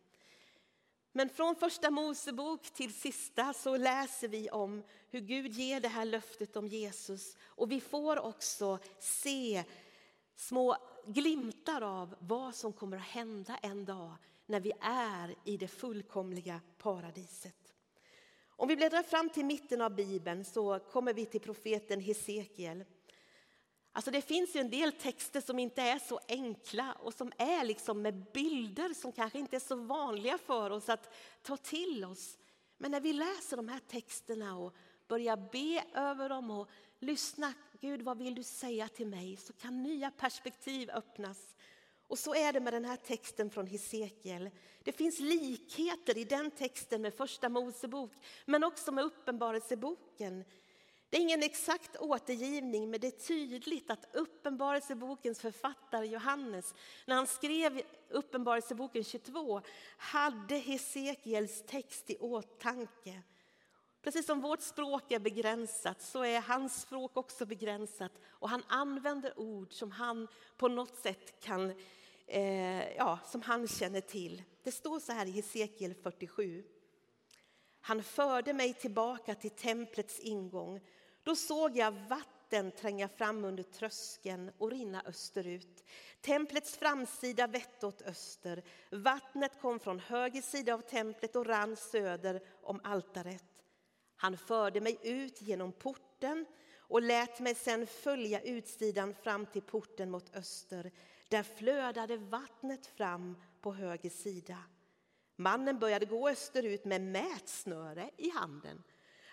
Men 1.15 1.29
från 1.29 1.55
första 1.55 1.91
Mosebok 1.91 2.73
till 2.73 2.93
sista 2.93 3.53
så 3.53 3.77
läser 3.77 4.27
vi 4.27 4.49
om 4.49 4.83
hur 5.09 5.19
Gud 5.19 5.51
ger 5.51 5.79
det 5.79 5.87
här 5.87 6.05
löftet 6.05 6.55
om 6.55 6.67
Jesus. 6.67 7.37
Och 7.41 7.71
vi 7.71 7.81
får 7.81 8.19
också 8.19 8.79
se 8.99 9.63
små 10.47 10.77
glimtar 11.05 11.81
av 11.81 12.15
vad 12.19 12.55
som 12.55 12.73
kommer 12.73 12.97
att 12.97 13.03
hända 13.03 13.57
en 13.61 13.85
dag 13.85 14.11
när 14.45 14.59
vi 14.59 14.71
är 14.81 15.35
i 15.43 15.57
det 15.57 15.67
fullkomliga 15.67 16.61
paradiset. 16.77 17.73
Om 18.47 18.67
vi 18.67 18.75
bläddrar 18.75 19.03
fram 19.03 19.29
till 19.29 19.45
mitten 19.45 19.81
av 19.81 19.95
Bibeln 19.95 20.45
så 20.45 20.79
kommer 20.79 21.13
vi 21.13 21.25
till 21.25 21.41
profeten 21.41 21.99
Hesekiel. 21.99 22.83
Alltså 23.91 24.11
det 24.11 24.21
finns 24.21 24.55
ju 24.55 24.59
en 24.59 24.69
del 24.69 24.91
texter 24.91 25.41
som 25.41 25.59
inte 25.59 25.81
är 25.81 25.99
så 25.99 26.19
enkla 26.27 26.93
och 26.93 27.13
som 27.13 27.31
är 27.37 27.63
liksom 27.65 28.01
med 28.01 28.31
bilder 28.33 28.93
som 28.93 29.11
kanske 29.11 29.39
inte 29.39 29.55
är 29.55 29.59
så 29.59 29.75
vanliga 29.75 30.37
för 30.37 30.69
oss 30.69 30.89
att 30.89 31.13
ta 31.41 31.57
till 31.57 32.05
oss. 32.05 32.37
Men 32.77 32.91
när 32.91 33.01
vi 33.01 33.13
läser 33.13 33.57
de 33.57 33.67
här 33.67 33.81
texterna 33.87 34.57
och 34.57 34.75
börjar 35.07 35.37
be 35.51 35.83
över 35.99 36.29
dem 36.29 36.51
och 36.51 36.69
lyssna, 36.99 37.53
Gud 37.83 38.01
vad 38.01 38.17
vill 38.17 38.35
du 38.35 38.43
säga 38.43 38.87
till 38.87 39.07
mig? 39.07 39.37
Så 39.37 39.53
kan 39.53 39.83
nya 39.83 40.11
perspektiv 40.11 40.89
öppnas. 40.89 41.55
Och 42.07 42.19
så 42.19 42.35
är 42.35 42.53
det 42.53 42.59
med 42.59 42.73
den 42.73 42.85
här 42.85 42.95
texten 42.95 43.49
från 43.49 43.67
Hesekiel. 43.67 44.49
Det 44.83 44.91
finns 44.91 45.19
likheter 45.19 46.17
i 46.17 46.23
den 46.23 46.51
texten 46.51 47.01
med 47.01 47.13
Första 47.13 47.49
Mosebok, 47.49 48.11
men 48.45 48.63
också 48.63 48.91
med 48.91 49.03
Uppenbarelseboken. 49.03 50.43
Det 51.09 51.17
är 51.17 51.21
ingen 51.21 51.43
exakt 51.43 51.95
återgivning, 51.95 52.89
men 52.89 52.99
det 52.99 53.07
är 53.07 53.27
tydligt 53.27 53.91
att 53.91 54.15
Uppenbarelsebokens 54.15 55.39
författare 55.39 56.05
Johannes, 56.07 56.73
när 57.05 57.15
han 57.15 57.27
skrev 57.27 57.81
Uppenbarelseboken 58.09 59.03
22, 59.03 59.61
hade 59.97 60.55
Hesekiels 60.55 61.63
text 61.67 62.09
i 62.09 62.17
åtanke. 62.17 63.23
Precis 64.03 64.25
som 64.25 64.41
vårt 64.41 64.61
språk 64.61 65.11
är 65.11 65.19
begränsat 65.19 66.01
så 66.01 66.23
är 66.23 66.41
hans 66.41 66.81
språk 66.81 67.17
också 67.17 67.45
begränsat 67.45 68.11
och 68.27 68.49
han 68.49 68.63
använder 68.67 69.39
ord 69.39 69.73
som 69.73 69.91
han 69.91 70.27
på 70.57 70.67
något 70.67 70.95
sätt 70.95 71.39
kan, 71.39 71.73
eh, 72.27 72.95
ja, 72.95 73.19
som 73.25 73.41
han 73.41 73.67
känner 73.67 74.01
till. 74.01 74.43
Det 74.63 74.71
står 74.71 74.99
så 74.99 75.11
här 75.11 75.25
i 75.25 75.31
Hesekiel 75.31 75.95
47. 76.03 76.63
Han 77.81 78.03
förde 78.03 78.53
mig 78.53 78.73
tillbaka 78.73 79.35
till 79.35 79.51
templets 79.51 80.19
ingång 80.19 80.81
då 81.23 81.35
såg 81.35 81.77
jag 81.77 81.91
vatten 81.91 82.71
tränga 82.71 83.07
fram 83.07 83.45
under 83.45 83.63
tröskeln 83.63 84.51
och 84.57 84.71
rinna 84.71 85.03
österut. 85.05 85.83
Templets 86.21 86.77
framsida 86.77 87.47
vette 87.47 87.87
åt 87.87 88.01
öster. 88.01 88.63
Vattnet 88.91 89.61
kom 89.61 89.79
från 89.79 89.99
höger 89.99 90.41
sida 90.41 90.73
av 90.73 90.81
templet 90.81 91.35
och 91.35 91.45
rann 91.45 91.75
söder 91.75 92.41
om 92.61 92.81
altaret. 92.83 93.52
Han 94.23 94.37
förde 94.37 94.81
mig 94.81 94.99
ut 95.03 95.41
genom 95.41 95.71
porten 95.71 96.45
och 96.77 97.01
lät 97.01 97.39
mig 97.39 97.55
sedan 97.55 97.87
följa 97.87 98.41
utsidan 98.41 99.13
fram 99.13 99.45
till 99.45 99.61
porten 99.61 100.11
mot 100.11 100.35
öster. 100.35 100.91
Där 101.29 101.43
flödade 101.43 102.17
vattnet 102.17 102.87
fram 102.87 103.37
på 103.61 103.73
höger 103.73 104.09
sida. 104.09 104.57
Mannen 105.35 105.79
började 105.79 106.05
gå 106.05 106.29
österut 106.29 106.85
med 106.85 107.01
mätsnöre 107.01 108.09
i 108.17 108.29
handen. 108.29 108.83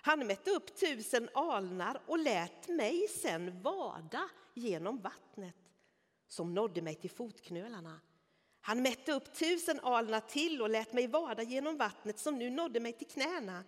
Han 0.02 0.26
mätte 0.26 0.50
upp 0.50 0.76
tusen 0.76 1.28
alnar 1.34 2.02
och 2.06 2.18
lät 2.18 2.68
mig 2.68 3.08
sen 3.08 3.62
vada 3.62 4.28
genom 4.54 5.00
vattnet 5.00 5.56
som 6.28 6.54
nådde 6.54 6.82
mig 6.82 6.94
till 6.94 7.10
fotknölarna. 7.10 8.00
Han 8.60 8.82
mätte 8.82 9.12
upp 9.12 9.34
tusen 9.34 9.80
alnar 9.80 10.20
till 10.20 10.62
och 10.62 10.70
lät 10.70 10.92
mig 10.92 11.06
vada 11.06 11.42
genom 11.42 11.76
vattnet 11.76 12.18
som 12.18 12.38
nu 12.38 12.50
nådde 12.50 12.80
mig 12.80 12.92
till 12.92 13.08
knäna. 13.08 13.64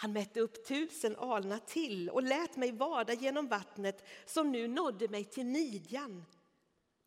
Han 0.00 0.12
mätte 0.12 0.40
upp 0.40 0.66
tusen 0.66 1.16
alnar 1.16 1.58
till 1.58 2.10
och 2.10 2.22
lät 2.22 2.56
mig 2.56 2.72
vada 2.72 3.14
genom 3.14 3.48
vattnet 3.48 4.04
som 4.26 4.52
nu 4.52 4.68
nådde 4.68 5.08
mig 5.08 5.24
till 5.24 5.46
midjan. 5.46 6.24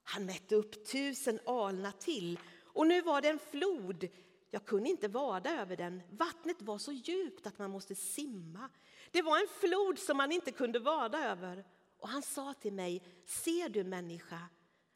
Han 0.03 0.25
mätte 0.25 0.55
upp 0.55 0.86
tusen 0.86 1.39
alnar 1.45 1.91
till 1.91 2.39
och 2.63 2.88
nu 2.88 3.01
var 3.01 3.21
det 3.21 3.29
en 3.29 3.39
flod 3.39 4.07
jag 4.50 4.65
kunde 4.65 4.89
inte 4.89 5.07
vada 5.07 5.62
över 5.62 5.77
den. 5.77 6.01
Vattnet 6.10 6.62
var 6.62 6.77
så 6.77 6.91
djupt 6.91 7.48
att 7.48 7.60
man 7.60 7.71
måste 7.71 7.95
simma. 7.95 8.69
Det 9.12 9.21
var 9.21 9.38
en 9.38 9.48
flod 9.60 10.00
som 10.00 10.17
man 10.17 10.31
inte 10.31 10.51
kunde 10.51 10.79
vada 10.79 11.29
över. 11.31 11.65
Och 12.00 12.10
han 12.10 12.21
sa 12.21 12.53
till 12.53 12.74
mig, 12.74 13.03
ser 13.25 13.69
du 13.69 13.83
människa? 13.83 14.39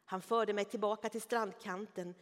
Han 0.04 0.22
förde 0.22 0.52
mig 0.52 0.64
tillbaka 0.64 1.08
till 1.08 1.22
strandkanten 1.22 2.14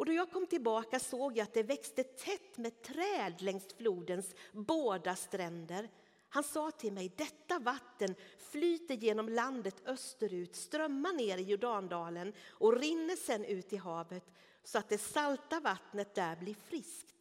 och 0.00 0.06
då 0.06 0.12
jag 0.12 0.30
kom 0.30 0.46
tillbaka 0.46 0.98
såg 0.98 1.36
jag 1.36 1.44
att 1.44 1.54
det 1.54 1.62
växte 1.62 2.04
tätt 2.04 2.58
med 2.58 2.82
träd 2.82 3.42
längs 3.42 3.74
flodens 3.76 4.34
båda 4.52 5.16
stränder. 5.16 5.88
Han 6.28 6.44
sa 6.44 6.70
till 6.70 6.92
mig, 6.92 7.12
detta 7.16 7.58
vatten 7.58 8.14
flyter 8.38 8.94
genom 8.94 9.28
landet 9.28 9.76
österut, 9.86 10.56
strömmar 10.56 11.12
ner 11.12 11.38
i 11.38 11.42
Jordandalen 11.42 12.32
och 12.48 12.76
rinner 12.76 13.16
sedan 13.16 13.44
ut 13.44 13.72
i 13.72 13.76
havet 13.76 14.24
så 14.64 14.78
att 14.78 14.88
det 14.88 14.98
salta 14.98 15.60
vattnet 15.60 16.14
där 16.14 16.36
blir 16.36 16.54
friskt. 16.54 17.16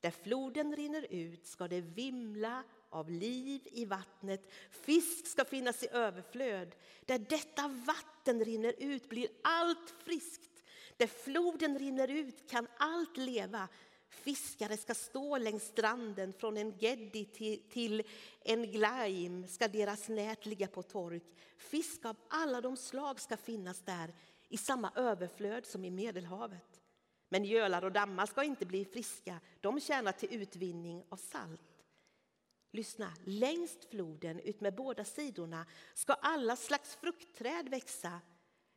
Där 0.00 0.10
floden 0.10 0.76
rinner 0.76 1.06
ut 1.10 1.46
ska 1.46 1.68
det 1.68 1.80
vimla 1.80 2.64
av 2.90 3.10
liv 3.10 3.60
i 3.72 3.84
vattnet. 3.84 4.52
Fisk 4.70 5.26
ska 5.26 5.44
finnas 5.44 5.82
i 5.82 5.88
överflöd. 5.92 6.74
Där 7.06 7.18
detta 7.18 7.68
vatten 7.68 8.44
rinner 8.44 8.74
ut 8.78 9.08
blir 9.08 9.28
allt 9.42 9.94
friskt. 10.04 10.49
Där 11.00 11.06
floden 11.06 11.78
rinner 11.78 12.08
ut 12.08 12.50
kan 12.50 12.66
allt 12.76 13.16
leva. 13.16 13.68
Fiskare 14.08 14.76
ska 14.76 14.94
stå 14.94 15.38
längs 15.38 15.62
stranden, 15.62 16.32
från 16.32 16.56
en 16.56 16.78
geddi 16.78 17.24
till, 17.24 17.68
till 17.70 18.02
en 18.40 18.72
glaim 18.72 19.48
ska 19.48 19.68
deras 19.68 20.08
nät 20.08 20.46
ligga 20.46 20.66
på 20.66 20.82
tork. 20.82 21.22
Fisk 21.56 22.04
av 22.04 22.16
alla 22.28 22.60
de 22.60 22.76
slag 22.76 23.20
ska 23.20 23.36
finnas 23.36 23.80
där 23.80 24.14
i 24.48 24.56
samma 24.56 24.92
överflöd 24.94 25.66
som 25.66 25.84
i 25.84 25.90
Medelhavet. 25.90 26.80
Men 27.28 27.44
gölar 27.44 27.84
och 27.84 27.92
dammar 27.92 28.26
ska 28.26 28.44
inte 28.44 28.66
bli 28.66 28.84
friska, 28.84 29.40
de 29.60 29.80
tjänar 29.80 30.12
till 30.12 30.42
utvinning 30.42 31.04
av 31.08 31.16
salt. 31.16 31.84
Lyssna, 32.72 33.12
längst 33.24 33.84
floden 33.84 34.40
utmed 34.40 34.74
båda 34.74 35.04
sidorna 35.04 35.66
ska 35.94 36.12
alla 36.12 36.56
slags 36.56 36.96
fruktträd 36.96 37.68
växa. 37.68 38.20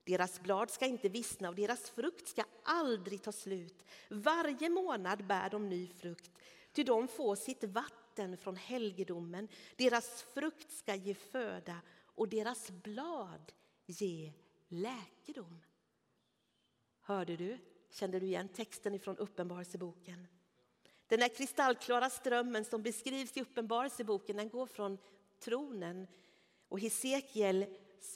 Deras 0.04 0.42
blad 0.42 0.72
ska 0.72 0.86
inte 0.86 1.10
vissna 1.10 1.50
och 1.50 1.56
deras 1.56 1.90
frukt 1.90 2.28
ska 2.28 2.44
aldrig 2.64 3.22
ta 3.22 3.32
slut. 3.32 3.84
Varje 4.10 4.70
månad 4.70 5.26
bär 5.26 5.50
de 5.50 5.70
ny 5.70 5.88
frukt, 5.88 6.32
ty 6.74 6.84
de 6.84 7.08
får 7.08 7.36
sitt 7.36 7.64
vatten 7.64 8.38
från 8.38 8.56
helgedomen. 8.56 9.48
Deras 9.76 10.24
frukt 10.24 10.72
ska 10.72 10.96
ge 10.96 11.14
föda 11.14 11.82
och 12.16 12.30
deras 12.30 12.72
blad 12.72 13.52
ge 13.86 14.32
läkedom. 14.68 15.62
Hörde 17.02 17.38
du? 17.38 17.58
Kände 17.90 18.20
du 18.20 18.26
igen 18.26 18.48
texten 18.48 19.00
från 19.00 19.18
Uppenbarelseboken? 19.18 20.28
Den 21.08 21.22
här 21.22 21.30
kristallklara 21.30 22.10
strömmen 22.10 22.66
som 22.66 22.84
beskrivs 22.84 23.38
i 23.38 23.42
Uppenbarelseboken 23.42 24.38
den 24.38 24.50
går 24.50 24.66
från 24.66 24.98
tronen 25.40 26.08
och 26.68 26.80
Hesekiel 26.80 27.66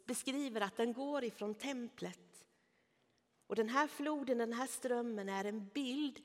beskriver 0.05 0.61
att 0.61 0.77
den 0.77 0.93
går 0.93 1.23
ifrån 1.23 1.55
templet. 1.55 2.45
Och 3.47 3.55
den 3.55 3.69
här 3.69 3.87
floden, 3.87 4.37
den 4.37 4.53
här 4.53 4.67
strömmen 4.67 5.29
är 5.29 5.45
en 5.45 5.67
bild 5.67 6.21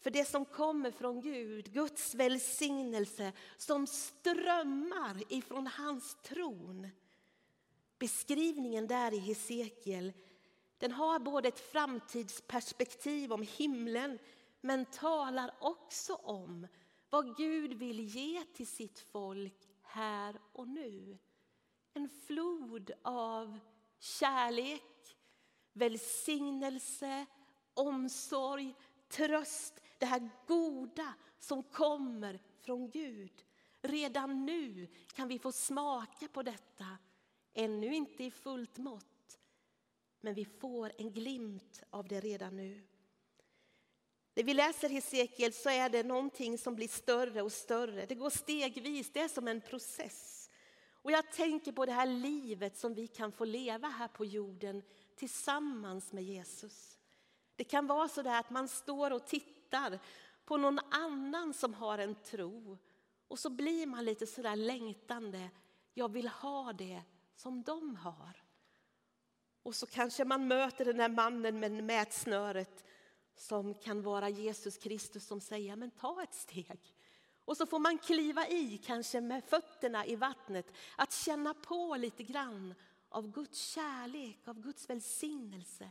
för 0.00 0.10
det 0.10 0.24
som 0.24 0.44
kommer 0.44 0.90
från 0.90 1.20
Gud, 1.20 1.72
Guds 1.72 2.14
välsignelse 2.14 3.32
som 3.56 3.86
strömmar 3.86 5.32
ifrån 5.32 5.66
hans 5.66 6.16
tron. 6.22 6.88
Beskrivningen 7.98 8.86
där 8.86 9.14
i 9.14 9.18
Hesekiel 9.18 10.12
den 10.78 10.92
har 10.92 11.18
både 11.18 11.48
ett 11.48 11.60
framtidsperspektiv 11.60 13.32
om 13.32 13.42
himlen 13.42 14.18
men 14.60 14.84
talar 14.84 15.54
också 15.60 16.14
om 16.14 16.66
vad 17.10 17.36
Gud 17.36 17.74
vill 17.74 18.00
ge 18.00 18.44
till 18.44 18.66
sitt 18.66 18.98
folk 18.98 19.68
här 19.82 20.40
och 20.52 20.68
nu. 20.68 21.18
En 21.94 22.08
flod 22.26 22.90
av 23.02 23.58
kärlek, 23.98 25.16
välsignelse, 25.72 27.26
omsorg, 27.74 28.74
tröst. 29.08 29.80
Det 29.98 30.06
här 30.06 30.30
goda 30.46 31.14
som 31.38 31.62
kommer 31.62 32.40
från 32.60 32.90
Gud. 32.90 33.44
Redan 33.82 34.46
nu 34.46 34.88
kan 35.14 35.28
vi 35.28 35.38
få 35.38 35.52
smaka 35.52 36.28
på 36.28 36.42
detta. 36.42 36.86
Ännu 37.54 37.94
inte 37.94 38.24
i 38.24 38.30
fullt 38.30 38.78
mått 38.78 39.14
men 40.24 40.34
vi 40.34 40.44
får 40.44 40.92
en 40.98 41.12
glimt 41.12 41.82
av 41.90 42.08
det 42.08 42.20
redan 42.20 42.56
nu. 42.56 42.82
När 44.34 44.44
vi 44.44 44.54
läser 44.54 44.88
Hesekiel 44.88 45.52
så 45.52 45.68
är 45.70 45.88
det 45.88 46.02
någonting 46.02 46.58
som 46.58 46.74
blir 46.74 46.88
större 46.88 47.42
och 47.42 47.52
större. 47.52 48.06
Det 48.06 48.14
går 48.14 48.30
stegvis, 48.30 49.10
det 49.12 49.20
är 49.20 49.28
som 49.28 49.48
en 49.48 49.60
process. 49.60 50.43
Och 51.04 51.12
jag 51.12 51.32
tänker 51.32 51.72
på 51.72 51.86
det 51.86 51.92
här 51.92 52.06
livet 52.06 52.78
som 52.78 52.94
vi 52.94 53.06
kan 53.06 53.32
få 53.32 53.44
leva 53.44 53.88
här 53.88 54.08
på 54.08 54.24
jorden 54.24 54.82
tillsammans 55.16 56.12
med 56.12 56.24
Jesus. 56.24 56.98
Det 57.56 57.64
kan 57.64 57.86
vara 57.86 58.08
så 58.08 58.22
där 58.22 58.40
att 58.40 58.50
man 58.50 58.68
står 58.68 59.10
och 59.10 59.26
tittar 59.26 59.98
på 60.44 60.56
någon 60.56 60.78
annan 60.90 61.54
som 61.54 61.74
har 61.74 61.98
en 61.98 62.14
tro 62.14 62.78
och 63.28 63.38
så 63.38 63.50
blir 63.50 63.86
man 63.86 64.04
lite 64.04 64.26
så 64.26 64.42
där 64.42 64.56
längtande. 64.56 65.50
Jag 65.94 66.12
vill 66.12 66.28
ha 66.28 66.72
det 66.72 67.02
som 67.36 67.62
de 67.62 67.96
har. 67.96 68.42
Och 69.62 69.74
så 69.74 69.86
kanske 69.86 70.24
man 70.24 70.48
möter 70.48 70.84
den 70.84 70.96
där 70.96 71.08
mannen 71.08 71.60
med 71.60 71.84
mätsnöret 71.84 72.84
som 73.36 73.74
kan 73.74 74.02
vara 74.02 74.28
Jesus 74.28 74.78
Kristus 74.78 75.26
som 75.26 75.40
säger 75.40 75.76
men 75.76 75.90
ta 75.90 76.22
ett 76.22 76.34
steg. 76.34 76.93
Och 77.44 77.56
så 77.56 77.66
får 77.66 77.78
man 77.78 77.98
kliva 77.98 78.48
i, 78.48 78.78
kanske 78.78 79.20
med 79.20 79.44
fötterna 79.44 80.06
i 80.06 80.16
vattnet, 80.16 80.66
att 80.96 81.12
känna 81.12 81.54
på 81.54 81.96
lite 81.96 82.22
grann 82.22 82.74
av 83.08 83.32
Guds 83.32 83.60
kärlek, 83.60 84.48
av 84.48 84.60
Guds 84.60 84.90
välsignelse. 84.90 85.90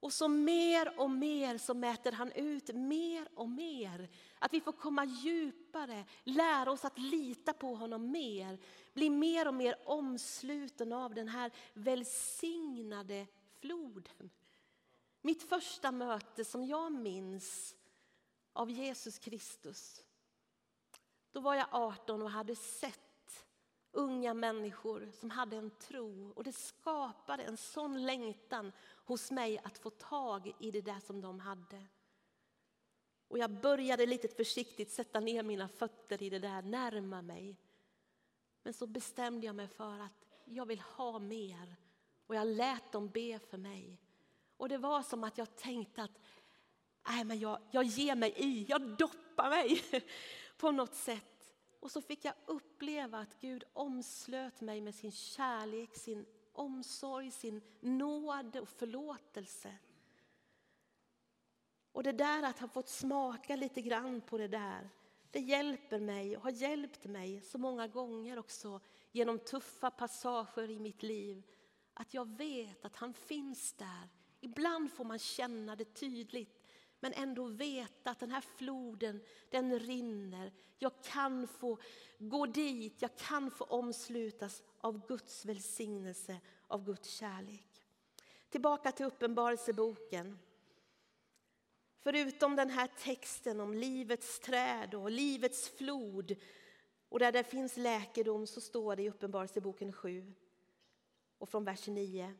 Och 0.00 0.12
så 0.12 0.28
mer 0.28 1.00
och 1.00 1.10
mer 1.10 1.58
så 1.58 1.74
mäter 1.74 2.12
han 2.12 2.32
ut 2.32 2.74
mer 2.74 3.28
och 3.34 3.48
mer. 3.48 4.08
Att 4.38 4.52
vi 4.52 4.60
får 4.60 4.72
komma 4.72 5.04
djupare, 5.04 6.04
lära 6.24 6.70
oss 6.70 6.84
att 6.84 6.98
lita 6.98 7.52
på 7.52 7.74
honom 7.74 8.10
mer. 8.10 8.58
Bli 8.94 9.10
mer 9.10 9.48
och 9.48 9.54
mer 9.54 9.76
omsluten 9.84 10.92
av 10.92 11.14
den 11.14 11.28
här 11.28 11.52
välsignade 11.72 13.26
floden. 13.60 14.30
Mitt 15.22 15.42
första 15.42 15.92
möte 15.92 16.44
som 16.44 16.64
jag 16.64 16.92
minns 16.92 17.74
av 18.52 18.70
Jesus 18.70 19.18
Kristus. 19.18 20.04
Då 21.34 21.40
var 21.40 21.54
jag 21.54 21.66
18 21.70 22.22
och 22.22 22.30
hade 22.30 22.56
sett 22.56 23.46
unga 23.92 24.34
människor 24.34 25.10
som 25.12 25.30
hade 25.30 25.56
en 25.56 25.70
tro 25.70 26.32
och 26.36 26.44
det 26.44 26.52
skapade 26.52 27.42
en 27.42 27.56
sån 27.56 28.06
längtan 28.06 28.72
hos 29.04 29.30
mig 29.30 29.60
att 29.64 29.78
få 29.78 29.90
tag 29.90 30.52
i 30.58 30.70
det 30.70 30.80
där 30.80 31.00
som 31.00 31.20
de 31.20 31.40
hade. 31.40 31.86
Och 33.28 33.38
jag 33.38 33.50
började 33.50 34.06
lite 34.06 34.28
försiktigt 34.28 34.92
sätta 34.92 35.20
ner 35.20 35.42
mina 35.42 35.68
fötter 35.68 36.22
i 36.22 36.30
det 36.30 36.38
där, 36.38 36.62
närma 36.62 37.22
mig. 37.22 37.56
Men 38.62 38.72
så 38.72 38.86
bestämde 38.86 39.46
jag 39.46 39.56
mig 39.56 39.68
för 39.68 39.98
att 39.98 40.26
jag 40.44 40.66
vill 40.66 40.80
ha 40.80 41.18
mer 41.18 41.76
och 42.26 42.34
jag 42.34 42.46
lät 42.46 42.92
dem 42.92 43.08
be 43.08 43.38
för 43.38 43.58
mig. 43.58 44.00
Och 44.56 44.68
det 44.68 44.78
var 44.78 45.02
som 45.02 45.24
att 45.24 45.38
jag 45.38 45.56
tänkte 45.56 46.02
att 46.02 46.20
nej, 47.08 47.24
men 47.24 47.38
jag, 47.38 47.58
jag 47.70 47.84
ger 47.84 48.14
mig 48.14 48.34
i, 48.36 48.66
jag 48.68 48.96
doppar 48.96 49.50
mig 49.50 49.82
på 50.64 50.70
något 50.70 50.94
sätt. 50.94 51.54
Och 51.80 51.90
så 51.90 52.00
fick 52.00 52.24
jag 52.24 52.34
uppleva 52.46 53.18
att 53.18 53.40
Gud 53.40 53.64
omslöt 53.72 54.60
mig 54.60 54.80
med 54.80 54.94
sin 54.94 55.12
kärlek, 55.12 55.96
sin 55.96 56.26
omsorg, 56.52 57.30
sin 57.30 57.62
nåd 57.80 58.56
och 58.56 58.68
förlåtelse. 58.68 59.74
Och 61.92 62.02
det 62.02 62.12
där 62.12 62.42
att 62.42 62.58
ha 62.58 62.68
fått 62.68 62.88
smaka 62.88 63.56
lite 63.56 63.82
grann 63.82 64.20
på 64.20 64.38
det 64.38 64.48
där, 64.48 64.90
det 65.30 65.40
hjälper 65.40 66.00
mig 66.00 66.36
och 66.36 66.42
har 66.42 66.50
hjälpt 66.50 67.04
mig 67.04 67.40
så 67.40 67.58
många 67.58 67.86
gånger 67.86 68.38
också 68.38 68.80
genom 69.12 69.38
tuffa 69.38 69.90
passager 69.90 70.70
i 70.70 70.78
mitt 70.78 71.02
liv. 71.02 71.42
Att 71.94 72.14
jag 72.14 72.28
vet 72.36 72.84
att 72.84 72.96
han 72.96 73.14
finns 73.14 73.72
där. 73.72 74.08
Ibland 74.40 74.92
får 74.92 75.04
man 75.04 75.18
känna 75.18 75.76
det 75.76 75.94
tydligt 75.94 76.63
men 77.04 77.12
ändå 77.12 77.44
veta 77.44 78.10
att 78.10 78.20
den 78.20 78.30
här 78.30 78.40
floden, 78.40 79.20
den 79.50 79.78
rinner. 79.78 80.52
Jag 80.78 80.92
kan 81.02 81.46
få 81.46 81.78
gå 82.18 82.46
dit, 82.46 83.02
jag 83.02 83.16
kan 83.16 83.50
få 83.50 83.64
omslutas 83.64 84.62
av 84.80 85.06
Guds 85.06 85.44
välsignelse, 85.44 86.40
av 86.66 86.84
Guds 86.84 87.08
kärlek. 87.08 87.86
Tillbaka 88.50 88.92
till 88.92 89.06
Uppenbarelseboken. 89.06 90.38
Förutom 92.02 92.56
den 92.56 92.70
här 92.70 92.90
texten 92.98 93.60
om 93.60 93.74
livets 93.74 94.40
träd 94.40 94.94
och 94.94 95.10
livets 95.10 95.68
flod 95.68 96.36
och 97.08 97.18
där 97.18 97.32
det 97.32 97.44
finns 97.44 97.76
läkedom 97.76 98.46
så 98.46 98.60
står 98.60 98.96
det 98.96 99.02
i 99.02 99.10
Uppenbarelseboken 99.10 99.92
7 99.92 100.34
och 101.38 101.48
från 101.48 101.64
vers 101.64 101.86
9. 101.86 102.34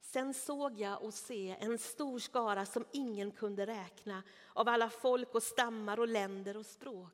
Sen 0.00 0.34
såg 0.34 0.80
jag 0.80 1.02
och 1.02 1.14
se 1.14 1.56
en 1.60 1.78
stor 1.78 2.18
skara 2.18 2.66
som 2.66 2.84
ingen 2.92 3.30
kunde 3.30 3.66
räkna 3.66 4.22
av 4.52 4.68
alla 4.68 4.90
folk 4.90 5.34
och 5.34 5.42
stammar 5.42 6.00
och 6.00 6.08
länder 6.08 6.56
och 6.56 6.66
språk. 6.66 7.12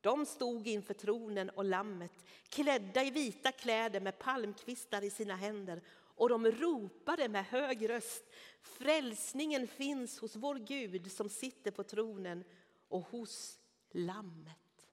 De 0.00 0.26
stod 0.26 0.66
inför 0.66 0.94
tronen 0.94 1.50
och 1.50 1.64
lammet 1.64 2.12
klädda 2.48 3.04
i 3.04 3.10
vita 3.10 3.52
kläder 3.52 4.00
med 4.00 4.18
palmkvistar 4.18 5.04
i 5.04 5.10
sina 5.10 5.36
händer 5.36 5.82
och 6.16 6.28
de 6.28 6.46
ropade 6.46 7.28
med 7.28 7.44
hög 7.44 7.90
röst 7.90 8.24
Frälsningen 8.66 9.66
finns 9.66 10.20
hos 10.20 10.36
vår 10.36 10.54
Gud 10.54 11.12
som 11.12 11.28
sitter 11.28 11.70
på 11.70 11.84
tronen 11.84 12.44
och 12.88 13.02
hos 13.02 13.58
Lammet. 13.90 14.88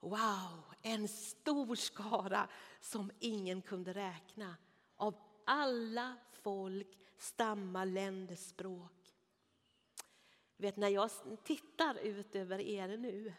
Wow, 0.00 0.64
en 0.82 1.08
stor 1.08 1.74
skara 1.74 2.48
som 2.80 3.10
ingen 3.18 3.62
kunde 3.62 3.92
räkna 3.92 4.56
av 4.96 5.14
alla 5.48 6.16
folk, 6.32 6.98
stammar, 7.16 7.86
länder, 7.86 8.36
språk. 8.36 9.14
Vet, 10.56 10.76
när 10.76 10.88
jag 10.88 11.10
tittar 11.44 11.94
ut 11.94 12.34
över 12.34 12.60
er 12.60 12.96
nu 12.96 13.32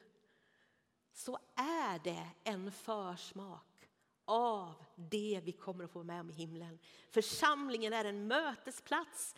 så 1.14 1.40
är 1.56 2.00
det 2.04 2.28
en 2.44 2.72
försmak 2.72 3.90
av 4.26 4.74
det 4.96 5.42
vi 5.44 5.52
kommer 5.52 5.84
att 5.84 5.92
få 5.92 6.04
med 6.04 6.20
om 6.20 6.30
i 6.30 6.34
himlen. 6.34 6.80
Församlingen 7.10 7.94
är 7.94 8.06
en 8.06 8.28
mötesplats 8.28 9.36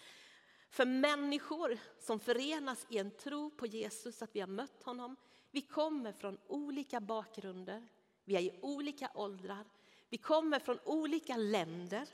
för 0.69 0.85
människor 0.85 1.77
som 1.99 2.19
förenas 2.19 2.85
i 2.89 2.97
en 2.97 3.11
tro 3.11 3.49
på 3.49 3.65
Jesus, 3.65 4.21
att 4.21 4.35
vi 4.35 4.39
har 4.39 4.47
mött 4.47 4.83
honom. 4.83 5.15
Vi 5.51 5.61
kommer 5.61 6.11
från 6.11 6.37
olika 6.47 7.01
bakgrunder, 7.01 7.87
vi 8.23 8.35
är 8.35 8.41
i 8.41 8.59
olika 8.61 9.11
åldrar, 9.13 9.65
vi 10.09 10.17
kommer 10.17 10.59
från 10.59 10.79
olika 10.85 11.37
länder. 11.37 12.07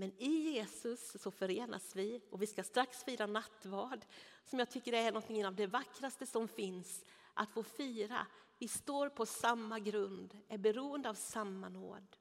Men 0.00 0.12
i 0.18 0.50
Jesus 0.52 1.22
så 1.22 1.30
förenas 1.30 1.96
vi 1.96 2.20
och 2.30 2.42
vi 2.42 2.46
ska 2.46 2.62
strax 2.62 3.04
fira 3.04 3.26
nattvard 3.26 4.04
som 4.44 4.58
jag 4.58 4.70
tycker 4.70 4.92
är 4.92 5.12
något 5.12 5.46
av 5.46 5.54
det 5.54 5.66
vackraste 5.66 6.26
som 6.26 6.48
finns 6.48 7.04
att 7.34 7.50
få 7.50 7.62
fira. 7.62 8.26
Vi 8.58 8.68
står 8.68 9.08
på 9.08 9.26
samma 9.26 9.78
grund, 9.78 10.38
är 10.48 10.58
beroende 10.58 11.10
av 11.10 11.14
samma 11.14 11.68
nåd. 11.68 12.16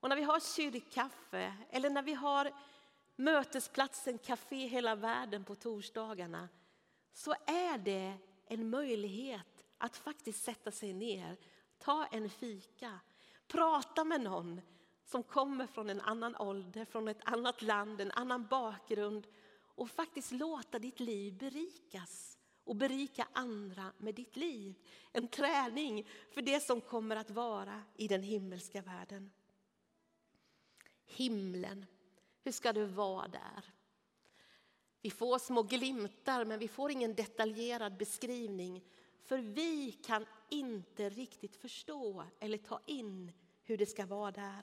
Och 0.00 0.08
när 0.08 0.16
vi 0.16 0.22
har 0.22 0.40
kyrkkaffe 0.40 1.56
eller 1.70 1.90
när 1.90 2.02
vi 2.02 2.14
har 2.14 2.52
mötesplatsen 3.16 4.18
Café 4.18 4.66
hela 4.66 4.94
världen 4.94 5.44
på 5.44 5.54
torsdagarna 5.54 6.48
så 7.12 7.34
är 7.46 7.78
det 7.78 8.18
en 8.46 8.70
möjlighet 8.70 9.64
att 9.78 9.96
faktiskt 9.96 10.44
sätta 10.44 10.70
sig 10.70 10.92
ner, 10.92 11.36
ta 11.78 12.06
en 12.06 12.30
fika, 12.30 13.00
prata 13.46 14.04
med 14.04 14.20
någon 14.20 14.60
som 15.04 15.22
kommer 15.22 15.66
från 15.66 15.90
en 15.90 16.00
annan 16.00 16.36
ålder, 16.36 16.84
från 16.84 17.08
ett 17.08 17.20
annat 17.24 17.62
land, 17.62 18.00
en 18.00 18.10
annan 18.10 18.46
bakgrund 18.46 19.26
och 19.74 19.90
faktiskt 19.90 20.32
låta 20.32 20.78
ditt 20.78 21.00
liv 21.00 21.38
berikas 21.38 22.38
och 22.64 22.76
berika 22.76 23.28
andra 23.32 23.92
med 23.98 24.14
ditt 24.14 24.36
liv. 24.36 24.74
En 25.12 25.28
träning 25.28 26.08
för 26.30 26.42
det 26.42 26.60
som 26.60 26.80
kommer 26.80 27.16
att 27.16 27.30
vara 27.30 27.82
i 27.96 28.08
den 28.08 28.22
himmelska 28.22 28.82
världen. 28.82 29.30
Himlen, 31.06 31.86
hur 32.42 32.52
ska 32.52 32.72
du 32.72 32.84
vara 32.84 33.28
där? 33.28 33.64
Vi 35.02 35.10
får 35.10 35.38
små 35.38 35.62
glimtar, 35.62 36.44
men 36.44 36.58
vi 36.58 36.68
får 36.68 36.90
ingen 36.90 37.14
detaljerad 37.14 37.96
beskrivning 37.96 38.84
för 39.22 39.38
vi 39.38 39.92
kan 39.92 40.26
inte 40.48 41.08
riktigt 41.08 41.56
förstå 41.56 42.24
eller 42.40 42.58
ta 42.58 42.80
in 42.86 43.32
hur 43.62 43.78
det 43.78 43.86
ska 43.86 44.06
vara 44.06 44.30
där. 44.30 44.62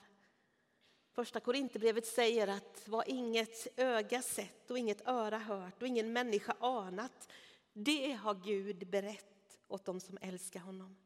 Första 1.14 1.40
Korinthierbrevet 1.40 2.06
säger 2.06 2.48
att 2.48 2.88
vad 2.88 3.08
inget 3.08 3.78
öga 3.78 4.22
sett 4.22 4.70
och 4.70 4.78
inget 4.78 5.08
öra 5.08 5.38
hört 5.38 5.82
och 5.82 5.88
ingen 5.88 6.12
människa 6.12 6.56
anat, 6.60 7.32
det 7.72 8.12
har 8.12 8.34
Gud 8.34 8.88
berett 8.88 9.60
åt 9.68 9.84
dem 9.84 10.00
som 10.00 10.18
älskar 10.20 10.60
honom. 10.60 10.96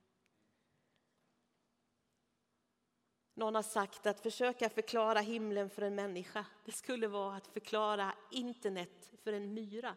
Någon 3.35 3.55
har 3.55 3.63
sagt 3.63 4.07
att 4.07 4.21
försöka 4.21 4.69
förklara 4.69 5.21
himlen 5.21 5.71
för 5.71 5.83
en 5.83 5.95
människa, 5.95 6.47
det 6.65 6.73
skulle 6.73 7.09
vara 7.09 7.37
att 7.37 7.47
förklara 7.47 8.15
internet 8.31 9.13
för 9.23 9.33
en 9.33 9.55
myra. 9.55 9.97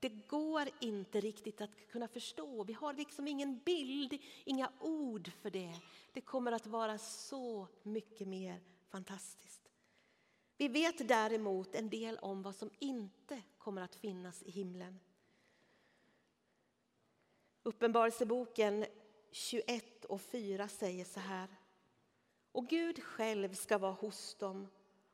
Det 0.00 0.08
går 0.08 0.68
inte 0.80 1.20
riktigt 1.20 1.60
att 1.60 1.70
kunna 1.88 2.08
förstå. 2.08 2.64
Vi 2.64 2.72
har 2.72 2.94
liksom 2.94 3.28
ingen 3.28 3.58
bild, 3.58 4.18
inga 4.44 4.72
ord 4.80 5.30
för 5.42 5.50
det. 5.50 5.74
Det 6.12 6.20
kommer 6.20 6.52
att 6.52 6.66
vara 6.66 6.98
så 6.98 7.68
mycket 7.82 8.28
mer 8.28 8.60
fantastiskt. 8.88 9.70
Vi 10.56 10.68
vet 10.68 11.08
däremot 11.08 11.74
en 11.74 11.90
del 11.90 12.18
om 12.18 12.42
vad 12.42 12.56
som 12.56 12.70
inte 12.78 13.42
kommer 13.58 13.82
att 13.82 13.94
finnas 13.94 14.42
i 14.42 14.50
himlen. 14.50 15.00
Uppenbarelseboken 17.62 18.86
21 19.30 20.04
och 20.04 20.20
4 20.20 20.68
säger 20.68 21.04
så 21.04 21.20
här. 21.20 21.48
Och 22.52 22.66
Gud 22.66 23.02
själv 23.02 23.54
ska 23.54 23.78
vara 23.78 23.92
hos 23.92 24.34
dem 24.34 24.68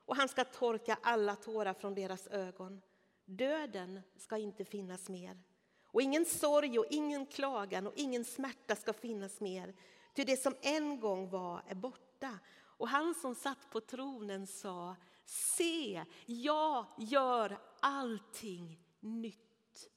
och 0.04 0.16
han 0.16 0.28
ska 0.28 0.44
torka 0.44 0.98
alla 1.02 1.36
tårar 1.36 1.74
från 1.74 1.94
deras 1.94 2.26
ögon. 2.26 2.82
Döden 3.24 4.00
ska 4.16 4.38
inte 4.38 4.64
finnas 4.64 5.08
mer. 5.08 5.38
Och 5.84 6.02
ingen 6.02 6.24
sorg 6.24 6.78
och 6.78 6.86
ingen 6.90 7.26
klagan 7.26 7.86
och 7.86 7.92
ingen 7.96 8.24
smärta 8.24 8.76
ska 8.76 8.92
finnas 8.92 9.40
mer. 9.40 9.74
Ty 10.14 10.24
det 10.24 10.36
som 10.36 10.56
en 10.60 11.00
gång 11.00 11.30
var 11.30 11.62
är 11.68 11.74
borta. 11.74 12.38
Och 12.76 12.88
han 12.88 13.14
som 13.14 13.34
satt 13.34 13.70
på 13.70 13.80
tronen 13.80 14.46
sa, 14.46 14.96
se, 15.24 16.04
jag 16.26 16.86
gör 16.98 17.58
allting 17.80 18.80
nytt. 19.00 19.88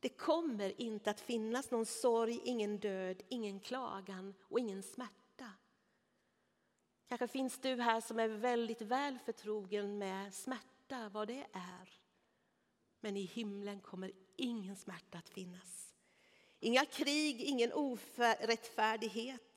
Det 0.00 0.08
kommer 0.08 0.80
inte 0.80 1.10
att 1.10 1.20
finnas 1.20 1.70
någon 1.70 1.86
sorg, 1.86 2.40
ingen 2.44 2.78
död, 2.78 3.22
ingen 3.28 3.60
klagan 3.60 4.34
och 4.40 4.58
ingen 4.60 4.82
smärta. 4.82 5.52
Kanske 7.08 7.28
finns 7.28 7.58
du 7.58 7.80
här 7.80 8.00
som 8.00 8.18
är 8.18 8.28
väldigt 8.28 8.82
väl 8.82 9.18
förtrogen 9.18 9.98
med 9.98 10.34
smärta, 10.34 11.08
vad 11.08 11.28
det 11.28 11.46
är. 11.52 12.00
Men 13.00 13.16
i 13.16 13.22
himlen 13.22 13.80
kommer 13.80 14.12
ingen 14.36 14.76
smärta 14.76 15.18
att 15.18 15.28
finnas. 15.28 15.94
Inga 16.60 16.84
krig, 16.84 17.40
ingen 17.40 17.72
orättfärdighet. 17.72 19.49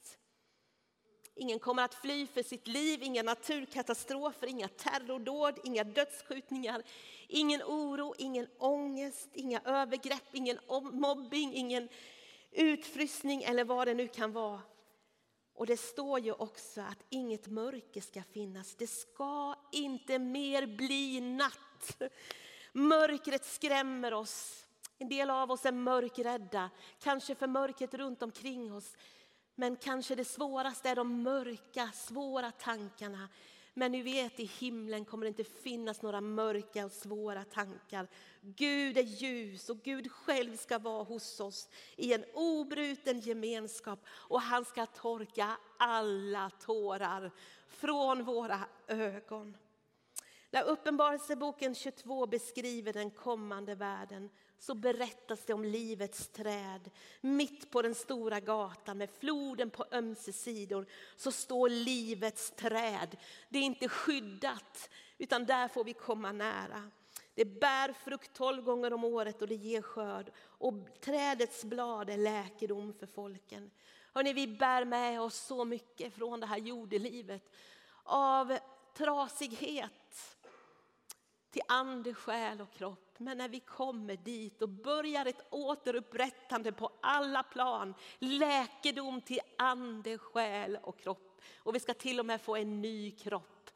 Ingen 1.36 1.60
kommer 1.60 1.84
att 1.84 1.96
fly 1.96 2.28
för 2.28 2.44
sitt 2.44 2.68
liv, 2.68 3.04
inga 3.04 3.24
naturkatastrofer, 3.24 4.48
inga 4.48 4.68
terrordåd, 4.68 5.60
inga 5.64 5.84
dödsskjutningar, 5.84 6.84
ingen 7.28 7.64
oro, 7.64 8.16
ingen 8.18 8.48
ångest, 8.58 9.30
inga 9.34 9.62
övergrepp, 9.66 10.28
ingen 10.32 10.60
mobbing, 10.92 11.54
ingen 11.54 11.90
utfrysning 12.52 13.44
eller 13.44 13.64
vad 13.64 13.88
det 13.88 13.94
nu 13.94 14.08
kan 14.08 14.32
vara. 14.32 14.62
Och 15.56 15.66
det 15.66 15.78
står 15.78 16.20
ju 16.20 16.32
också 16.32 16.82
att 16.82 17.04
inget 17.10 17.48
mörker 17.48 18.02
ska 18.02 18.24
finnas. 18.24 18.76
Det 18.76 18.88
ska 18.88 19.56
inte 19.72 20.20
mer 20.20 20.66
bli 20.66 21.22
natt. 21.22 22.02
Mörkret 22.72 23.46
skrämmer 23.46 24.14
oss. 24.14 24.66
En 24.98 25.10
del 25.10 25.30
av 25.30 25.52
oss 25.52 25.66
är 25.66 25.72
mörkrädda, 25.72 26.70
kanske 27.00 27.36
för 27.36 27.48
mörkret 27.48 27.94
runt 27.94 28.24
omkring 28.24 28.74
oss. 28.74 28.96
Men 29.56 29.76
kanske 29.76 30.16
det 30.16 30.26
svåraste 30.26 30.90
är 30.90 30.96
de 30.96 31.24
mörka, 31.24 31.90
svåra 31.94 32.52
tankarna. 32.52 33.30
Men 33.74 33.92
ni 33.92 34.02
vet, 34.02 34.40
i 34.40 34.46
himlen 34.46 35.06
kommer 35.06 35.26
det 35.26 35.28
inte 35.28 35.44
finnas 35.44 36.02
några 36.02 36.22
mörka 36.22 36.86
och 36.86 36.92
svåra 36.92 37.44
tankar. 37.44 38.08
Gud 38.42 38.98
är 38.98 39.04
ljus 39.04 39.70
och 39.70 39.78
Gud 39.84 40.12
själv 40.12 40.58
ska 40.58 40.80
vara 40.80 41.04
hos 41.04 41.40
oss 41.40 41.70
i 41.96 42.14
en 42.14 42.26
obruten 42.34 43.20
gemenskap 43.20 44.00
och 44.10 44.42
han 44.42 44.66
ska 44.66 44.86
torka 44.86 45.58
alla 45.80 46.50
tårar 46.50 47.32
från 47.68 48.24
våra 48.24 48.60
ögon. 48.88 49.58
När 50.52 50.64
Uppenbarelseboken 50.64 51.76
22 51.76 52.28
beskriver 52.28 52.94
den 52.94 53.12
kommande 53.12 53.76
världen 53.76 54.30
så 54.64 54.76
berättas 54.76 55.46
det 55.46 55.54
om 55.54 55.66
livets 55.66 56.28
träd. 56.28 56.92
Mitt 57.22 57.72
på 57.72 57.82
den 57.82 57.96
stora 57.96 58.40
gatan 58.40 58.98
med 58.98 59.10
floden 59.10 59.70
på 59.70 59.86
ömse 59.92 60.34
sidor 60.34 60.86
så 61.16 61.32
står 61.32 61.70
livets 61.70 62.52
träd. 62.52 63.18
Det 63.50 63.60
är 63.60 63.64
inte 63.64 63.90
skyddat 63.90 64.90
utan 65.18 65.46
där 65.46 65.68
får 65.68 65.84
vi 65.84 65.94
komma 65.94 66.32
nära. 66.32 66.92
Det 67.34 67.46
bär 67.46 67.94
frukt 67.94 68.34
tolv 68.34 68.64
gånger 68.64 68.94
om 68.94 69.04
året 69.04 69.42
och 69.42 69.48
det 69.48 69.56
ger 69.56 69.82
skörd. 69.82 70.32
Och 70.38 70.74
trädets 71.02 71.64
blad 71.64 72.10
är 72.10 72.18
läkedom 72.18 72.94
för 72.94 73.08
folken. 73.08 73.72
Hörrni, 74.14 74.34
vi 74.34 74.48
bär 74.48 74.86
med 74.86 75.22
oss 75.22 75.38
så 75.38 75.66
mycket 75.66 76.14
från 76.14 76.40
det 76.40 76.46
här 76.46 76.58
jordelivet. 76.58 77.52
Av 78.04 78.58
trasighet 78.98 80.03
till 81.54 81.62
ande, 81.68 82.14
själ 82.14 82.62
och 82.62 82.72
kropp. 82.72 83.16
Men 83.18 83.38
när 83.38 83.50
vi 83.50 83.60
kommer 83.60 84.16
dit 84.16 84.62
och 84.62 84.70
börjar 84.70 85.26
ett 85.26 85.46
återupprättande 85.50 86.72
på 86.72 86.92
alla 87.02 87.44
plan, 87.44 87.94
läkedom 88.20 89.22
till 89.22 89.40
ande, 89.58 90.18
själ 90.18 90.80
och 90.84 91.00
kropp. 91.00 91.42
Och 91.58 91.76
vi 91.76 91.80
ska 91.80 91.94
till 91.94 92.20
och 92.20 92.26
med 92.26 92.42
få 92.42 92.56
en 92.56 92.82
ny 92.82 93.12
kropp. 93.12 93.70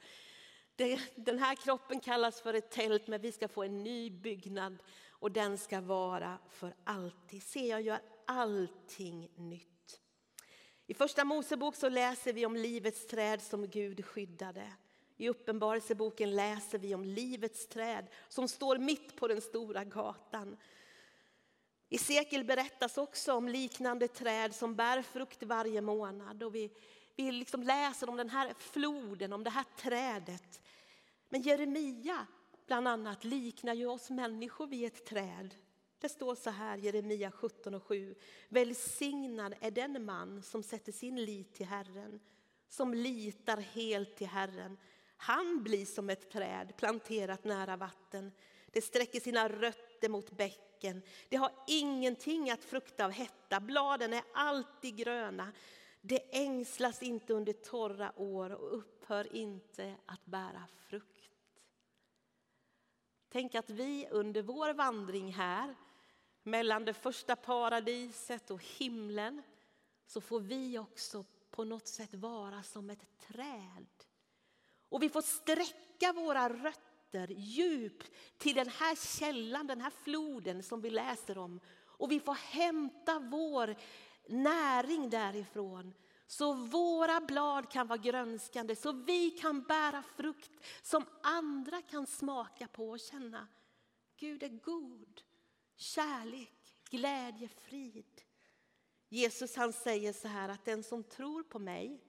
Den 1.15 1.39
här 1.39 1.55
kroppen 1.55 1.99
kallas 1.99 2.41
för 2.41 2.53
ett 2.53 2.71
tält, 2.71 3.07
men 3.07 3.21
vi 3.21 3.31
ska 3.31 3.47
få 3.47 3.63
en 3.63 3.83
ny 3.83 4.09
byggnad 4.09 4.77
och 5.09 5.31
den 5.31 5.57
ska 5.57 5.81
vara 5.81 6.37
för 6.49 6.75
alltid. 6.83 7.43
Se, 7.43 7.67
jag 7.67 7.81
gör 7.81 7.99
allting 8.27 9.29
nytt. 9.35 10.01
I 10.87 10.93
Första 10.93 11.25
Mosebok 11.25 11.75
så 11.75 11.89
läser 11.89 12.33
vi 12.33 12.45
om 12.45 12.55
livets 12.55 13.07
träd 13.07 13.41
som 13.41 13.67
Gud 13.67 14.05
skyddade. 14.05 14.73
I 15.17 15.29
Uppenbarelseboken 15.29 16.35
läser 16.35 16.77
vi 16.77 16.95
om 16.95 17.03
livets 17.03 17.67
träd 17.67 18.07
som 18.29 18.47
står 18.47 18.77
mitt 18.77 19.15
på 19.15 19.27
den 19.27 19.41
stora 19.41 19.83
gatan. 19.83 20.57
I 21.89 21.97
sekel 21.97 22.43
berättas 22.43 22.97
också 22.97 23.33
om 23.33 23.47
liknande 23.47 24.07
träd 24.07 24.55
som 24.55 24.75
bär 24.75 25.01
frukt 25.01 25.43
varje 25.43 25.81
månad. 25.81 26.43
Och 26.43 26.55
vi, 26.55 26.71
vi 27.15 27.31
liksom 27.31 27.63
läser 27.63 28.09
om 28.09 28.17
den 28.17 28.29
här 28.29 28.53
floden, 28.57 29.33
om 29.33 29.43
det 29.43 29.49
här 29.49 29.65
trädet. 29.77 30.61
Men 31.29 31.41
Jeremia 31.41 32.27
bland 32.67 32.87
annat 32.87 33.23
liknar 33.23 33.73
ju 33.73 33.85
oss 33.85 34.09
människor 34.09 34.67
vid 34.67 34.85
ett 34.85 35.05
träd. 35.05 35.55
Det 35.99 36.09
står 36.09 36.35
så 36.35 36.49
här, 36.49 36.77
Jeremia 36.77 37.31
17 37.31 37.73
och 37.75 37.83
7. 37.83 38.15
Välsignad 38.49 39.53
är 39.59 39.71
den 39.71 40.05
man 40.05 40.43
som 40.43 40.63
sätter 40.63 40.91
sin 40.91 41.25
lit 41.25 41.53
till 41.53 41.65
Herren, 41.65 42.19
som 42.69 42.93
litar 42.93 43.57
helt 43.57 44.15
till 44.15 44.27
Herren. 44.27 44.77
Han 45.17 45.63
blir 45.63 45.85
som 45.85 46.09
ett 46.09 46.31
träd 46.31 46.77
planterat 46.77 47.43
nära 47.43 47.77
vatten. 47.77 48.31
Det 48.71 48.81
sträcker 48.81 49.19
sina 49.19 49.49
rötter 49.49 50.09
mot 50.09 50.31
bäcken. 50.31 51.01
Det 51.29 51.35
har 51.37 51.51
ingenting 51.67 52.51
att 52.51 52.63
frukta 52.63 53.05
av 53.05 53.11
hetta. 53.11 53.59
Bladen 53.59 54.13
är 54.13 54.23
alltid 54.33 54.95
gröna. 54.95 55.51
Det 56.01 56.35
ängslas 56.37 57.03
inte 57.03 57.33
under 57.33 57.53
torra 57.53 58.19
år 58.19 58.49
och 58.49 58.77
upphör 58.77 59.35
inte 59.35 59.95
att 60.05 60.25
bära 60.25 60.63
frukt. 60.89 61.31
Tänk 63.29 63.55
att 63.55 63.69
vi 63.69 64.07
under 64.11 64.41
vår 64.41 64.73
vandring 64.73 65.33
här 65.33 65.75
mellan 66.43 66.85
det 66.85 66.93
första 66.93 67.35
paradiset 67.35 68.51
och 68.51 68.63
himlen 68.63 69.41
så 70.05 70.21
får 70.21 70.39
vi 70.39 70.79
också 70.79 71.25
på 71.51 71.63
något 71.63 71.87
sätt 71.87 72.13
vara 72.13 72.63
som 72.63 72.89
ett 72.89 73.05
träd 73.19 73.87
och 74.89 75.03
vi 75.03 75.09
får 75.09 75.21
sträcka 75.21 76.13
våra 76.13 76.49
rötter 76.49 77.27
djupt 77.27 78.11
till 78.37 78.55
den 78.55 78.69
här 78.69 79.17
källan, 79.19 79.67
den 79.67 79.81
här 79.81 79.93
floden 80.03 80.63
som 80.63 80.81
vi 80.81 80.89
läser 80.89 81.37
om. 81.37 81.59
Och 81.85 82.11
vi 82.11 82.19
får 82.19 82.33
hämta 82.33 83.19
vår 83.19 83.75
näring 84.27 85.09
därifrån. 85.09 85.93
Så 86.27 86.53
våra 86.53 87.21
blad 87.21 87.71
kan 87.71 87.87
vara 87.87 87.97
grönskande, 87.97 88.75
så 88.75 88.91
vi 88.91 89.31
kan 89.31 89.63
bära 89.63 90.03
frukt 90.03 90.51
som 90.81 91.05
andra 91.23 91.81
kan 91.81 92.07
smaka 92.07 92.67
på 92.67 92.89
och 92.89 92.99
känna. 92.99 93.47
Gud 94.19 94.43
är 94.43 94.49
god, 94.49 95.21
kärlek, 95.75 96.75
glädje, 96.89 97.47
frid. 97.47 98.21
Jesus 99.09 99.55
han 99.55 99.73
säger 99.73 100.13
så 100.13 100.27
här 100.27 100.49
att 100.49 100.65
den 100.65 100.83
som 100.83 101.03
tror 101.03 101.43
på 101.43 101.59
mig 101.59 102.06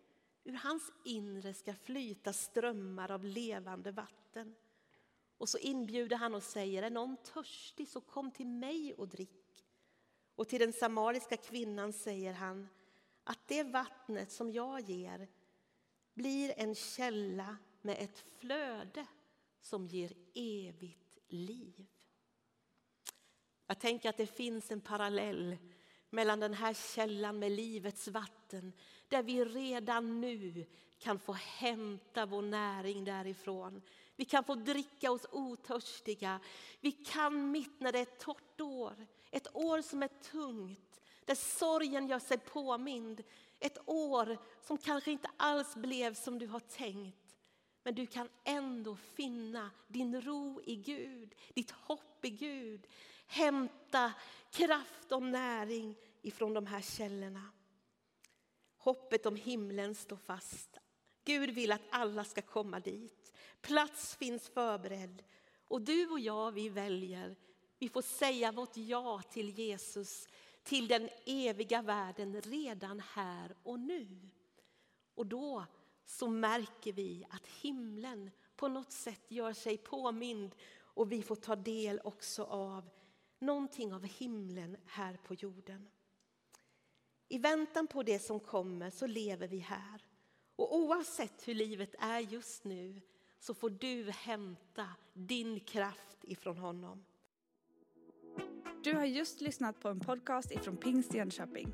Ur 0.48 0.54
hans 0.54 0.92
inre 1.04 1.54
ska 1.54 1.74
flyta 1.74 2.32
strömmar 2.32 3.10
av 3.10 3.24
levande 3.24 3.90
vatten. 3.90 4.54
Och 5.38 5.48
så 5.48 5.58
inbjuder 5.58 6.16
han 6.16 6.34
och 6.34 6.42
säger, 6.42 6.82
är 6.82 6.90
någon 6.90 7.16
törstig 7.16 7.88
så 7.88 8.00
kom 8.00 8.30
till 8.30 8.46
mig 8.46 8.94
och 8.94 9.08
drick. 9.08 9.66
Och 10.34 10.48
till 10.48 10.60
den 10.60 10.72
samariska 10.72 11.36
kvinnan 11.36 11.92
säger 11.92 12.32
han 12.32 12.68
att 13.24 13.38
det 13.46 13.62
vattnet 13.62 14.32
som 14.32 14.52
jag 14.52 14.80
ger 14.80 15.28
blir 16.14 16.54
en 16.56 16.74
källa 16.74 17.56
med 17.82 17.96
ett 17.98 18.18
flöde 18.18 19.06
som 19.60 19.86
ger 19.86 20.12
evigt 20.34 21.18
liv. 21.28 21.86
Jag 23.66 23.80
tänker 23.80 24.08
att 24.08 24.16
det 24.16 24.26
finns 24.26 24.70
en 24.70 24.80
parallell 24.80 25.56
mellan 26.10 26.40
den 26.40 26.54
här 26.54 26.74
källan 26.94 27.38
med 27.38 27.52
livets 27.52 28.08
vatten 28.08 28.72
där 29.08 29.22
vi 29.22 29.44
redan 29.44 30.20
nu 30.20 30.66
kan 30.98 31.18
få 31.18 31.32
hämta 31.32 32.26
vår 32.26 32.42
näring 32.42 33.04
därifrån. 33.04 33.82
Vi 34.16 34.24
kan 34.24 34.44
få 34.44 34.54
dricka 34.54 35.12
oss 35.12 35.26
otörstiga. 35.32 36.40
Vi 36.80 36.92
kan 36.92 37.50
mitt 37.50 37.80
när 37.80 37.92
det 37.92 37.98
är 37.98 38.02
ett 38.02 38.20
torrt 38.20 38.60
år, 38.60 39.06
ett 39.30 39.56
år 39.56 39.82
som 39.82 40.02
är 40.02 40.08
tungt, 40.08 41.00
där 41.24 41.34
sorgen 41.34 42.08
gör 42.08 42.18
sig 42.18 42.38
påmind. 42.38 43.22
Ett 43.60 43.78
år 43.86 44.38
som 44.62 44.78
kanske 44.78 45.10
inte 45.10 45.30
alls 45.36 45.74
blev 45.74 46.14
som 46.14 46.38
du 46.38 46.46
har 46.46 46.60
tänkt. 46.60 47.36
Men 47.82 47.94
du 47.94 48.06
kan 48.06 48.28
ändå 48.44 48.96
finna 48.96 49.70
din 49.88 50.22
ro 50.22 50.60
i 50.64 50.76
Gud, 50.76 51.34
ditt 51.54 51.70
hopp 51.70 52.24
i 52.24 52.30
Gud. 52.30 52.86
Hämta 53.30 54.12
kraft 54.50 55.12
och 55.12 55.22
näring 55.22 55.96
ifrån 56.22 56.54
de 56.54 56.66
här 56.66 56.80
källorna. 56.80 57.50
Hoppet 58.76 59.26
om 59.26 59.36
himlen 59.36 59.94
står 59.94 60.16
fast. 60.16 60.78
Gud 61.24 61.50
vill 61.50 61.72
att 61.72 61.82
alla 61.90 62.24
ska 62.24 62.42
komma 62.42 62.80
dit. 62.80 63.32
Plats 63.60 64.16
finns 64.16 64.48
förberedd. 64.48 65.24
Och 65.68 65.82
du 65.82 66.08
och 66.08 66.20
jag, 66.20 66.52
vi 66.52 66.68
väljer. 66.68 67.36
Vi 67.78 67.88
får 67.88 68.02
säga 68.02 68.52
vårt 68.52 68.76
ja 68.76 69.22
till 69.30 69.50
Jesus, 69.50 70.28
till 70.62 70.88
den 70.88 71.08
eviga 71.26 71.82
världen 71.82 72.40
redan 72.40 73.00
här 73.00 73.56
och 73.62 73.80
nu. 73.80 74.28
Och 75.14 75.26
då 75.26 75.64
så 76.04 76.28
märker 76.28 76.92
vi 76.92 77.24
att 77.30 77.46
himlen 77.46 78.30
på 78.56 78.68
något 78.68 78.92
sätt 78.92 79.24
gör 79.28 79.52
sig 79.52 79.78
påmind 79.78 80.54
och 80.78 81.12
vi 81.12 81.22
får 81.22 81.36
ta 81.36 81.56
del 81.56 82.00
också 82.04 82.44
av 82.44 82.90
någonting 83.40 83.92
av 83.92 84.04
himlen 84.04 84.76
här 84.86 85.18
på 85.24 85.34
jorden. 85.34 85.88
I 87.28 87.38
väntan 87.38 87.86
på 87.86 88.02
det 88.02 88.18
som 88.18 88.40
kommer 88.40 88.90
så 88.90 89.06
lever 89.06 89.48
vi 89.48 89.58
här. 89.58 90.04
Och 90.56 90.76
oavsett 90.76 91.48
hur 91.48 91.54
livet 91.54 91.94
är 91.98 92.20
just 92.20 92.64
nu 92.64 93.00
så 93.38 93.54
får 93.54 93.70
du 93.70 94.10
hämta 94.10 94.86
din 95.12 95.60
kraft 95.60 96.18
ifrån 96.22 96.58
honom. 96.58 97.04
Du 98.84 98.94
har 98.94 99.04
just 99.04 99.40
lyssnat 99.40 99.80
på 99.80 99.88
en 99.88 100.00
podcast 100.00 100.52
ifrån 100.52 100.76
Pingst 100.76 101.14
Jönköping. 101.14 101.72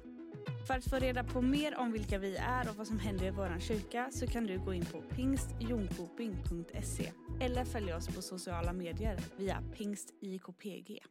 För 0.66 0.74
att 0.74 0.84
få 0.84 0.96
reda 0.96 1.24
på 1.24 1.42
mer 1.42 1.76
om 1.76 1.92
vilka 1.92 2.18
vi 2.18 2.36
är 2.36 2.70
och 2.70 2.76
vad 2.76 2.86
som 2.86 2.98
händer 2.98 3.26
i 3.26 3.30
vår 3.30 3.60
kyrka 3.60 4.10
så 4.10 4.26
kan 4.26 4.46
du 4.46 4.58
gå 4.58 4.74
in 4.74 4.84
på 4.84 5.02
pingstjonkoping.se 5.02 7.12
eller 7.40 7.64
följa 7.64 7.96
oss 7.96 8.08
på 8.08 8.22
sociala 8.22 8.72
medier 8.72 9.18
via 9.36 9.62
pingstjkpg. 9.76 11.02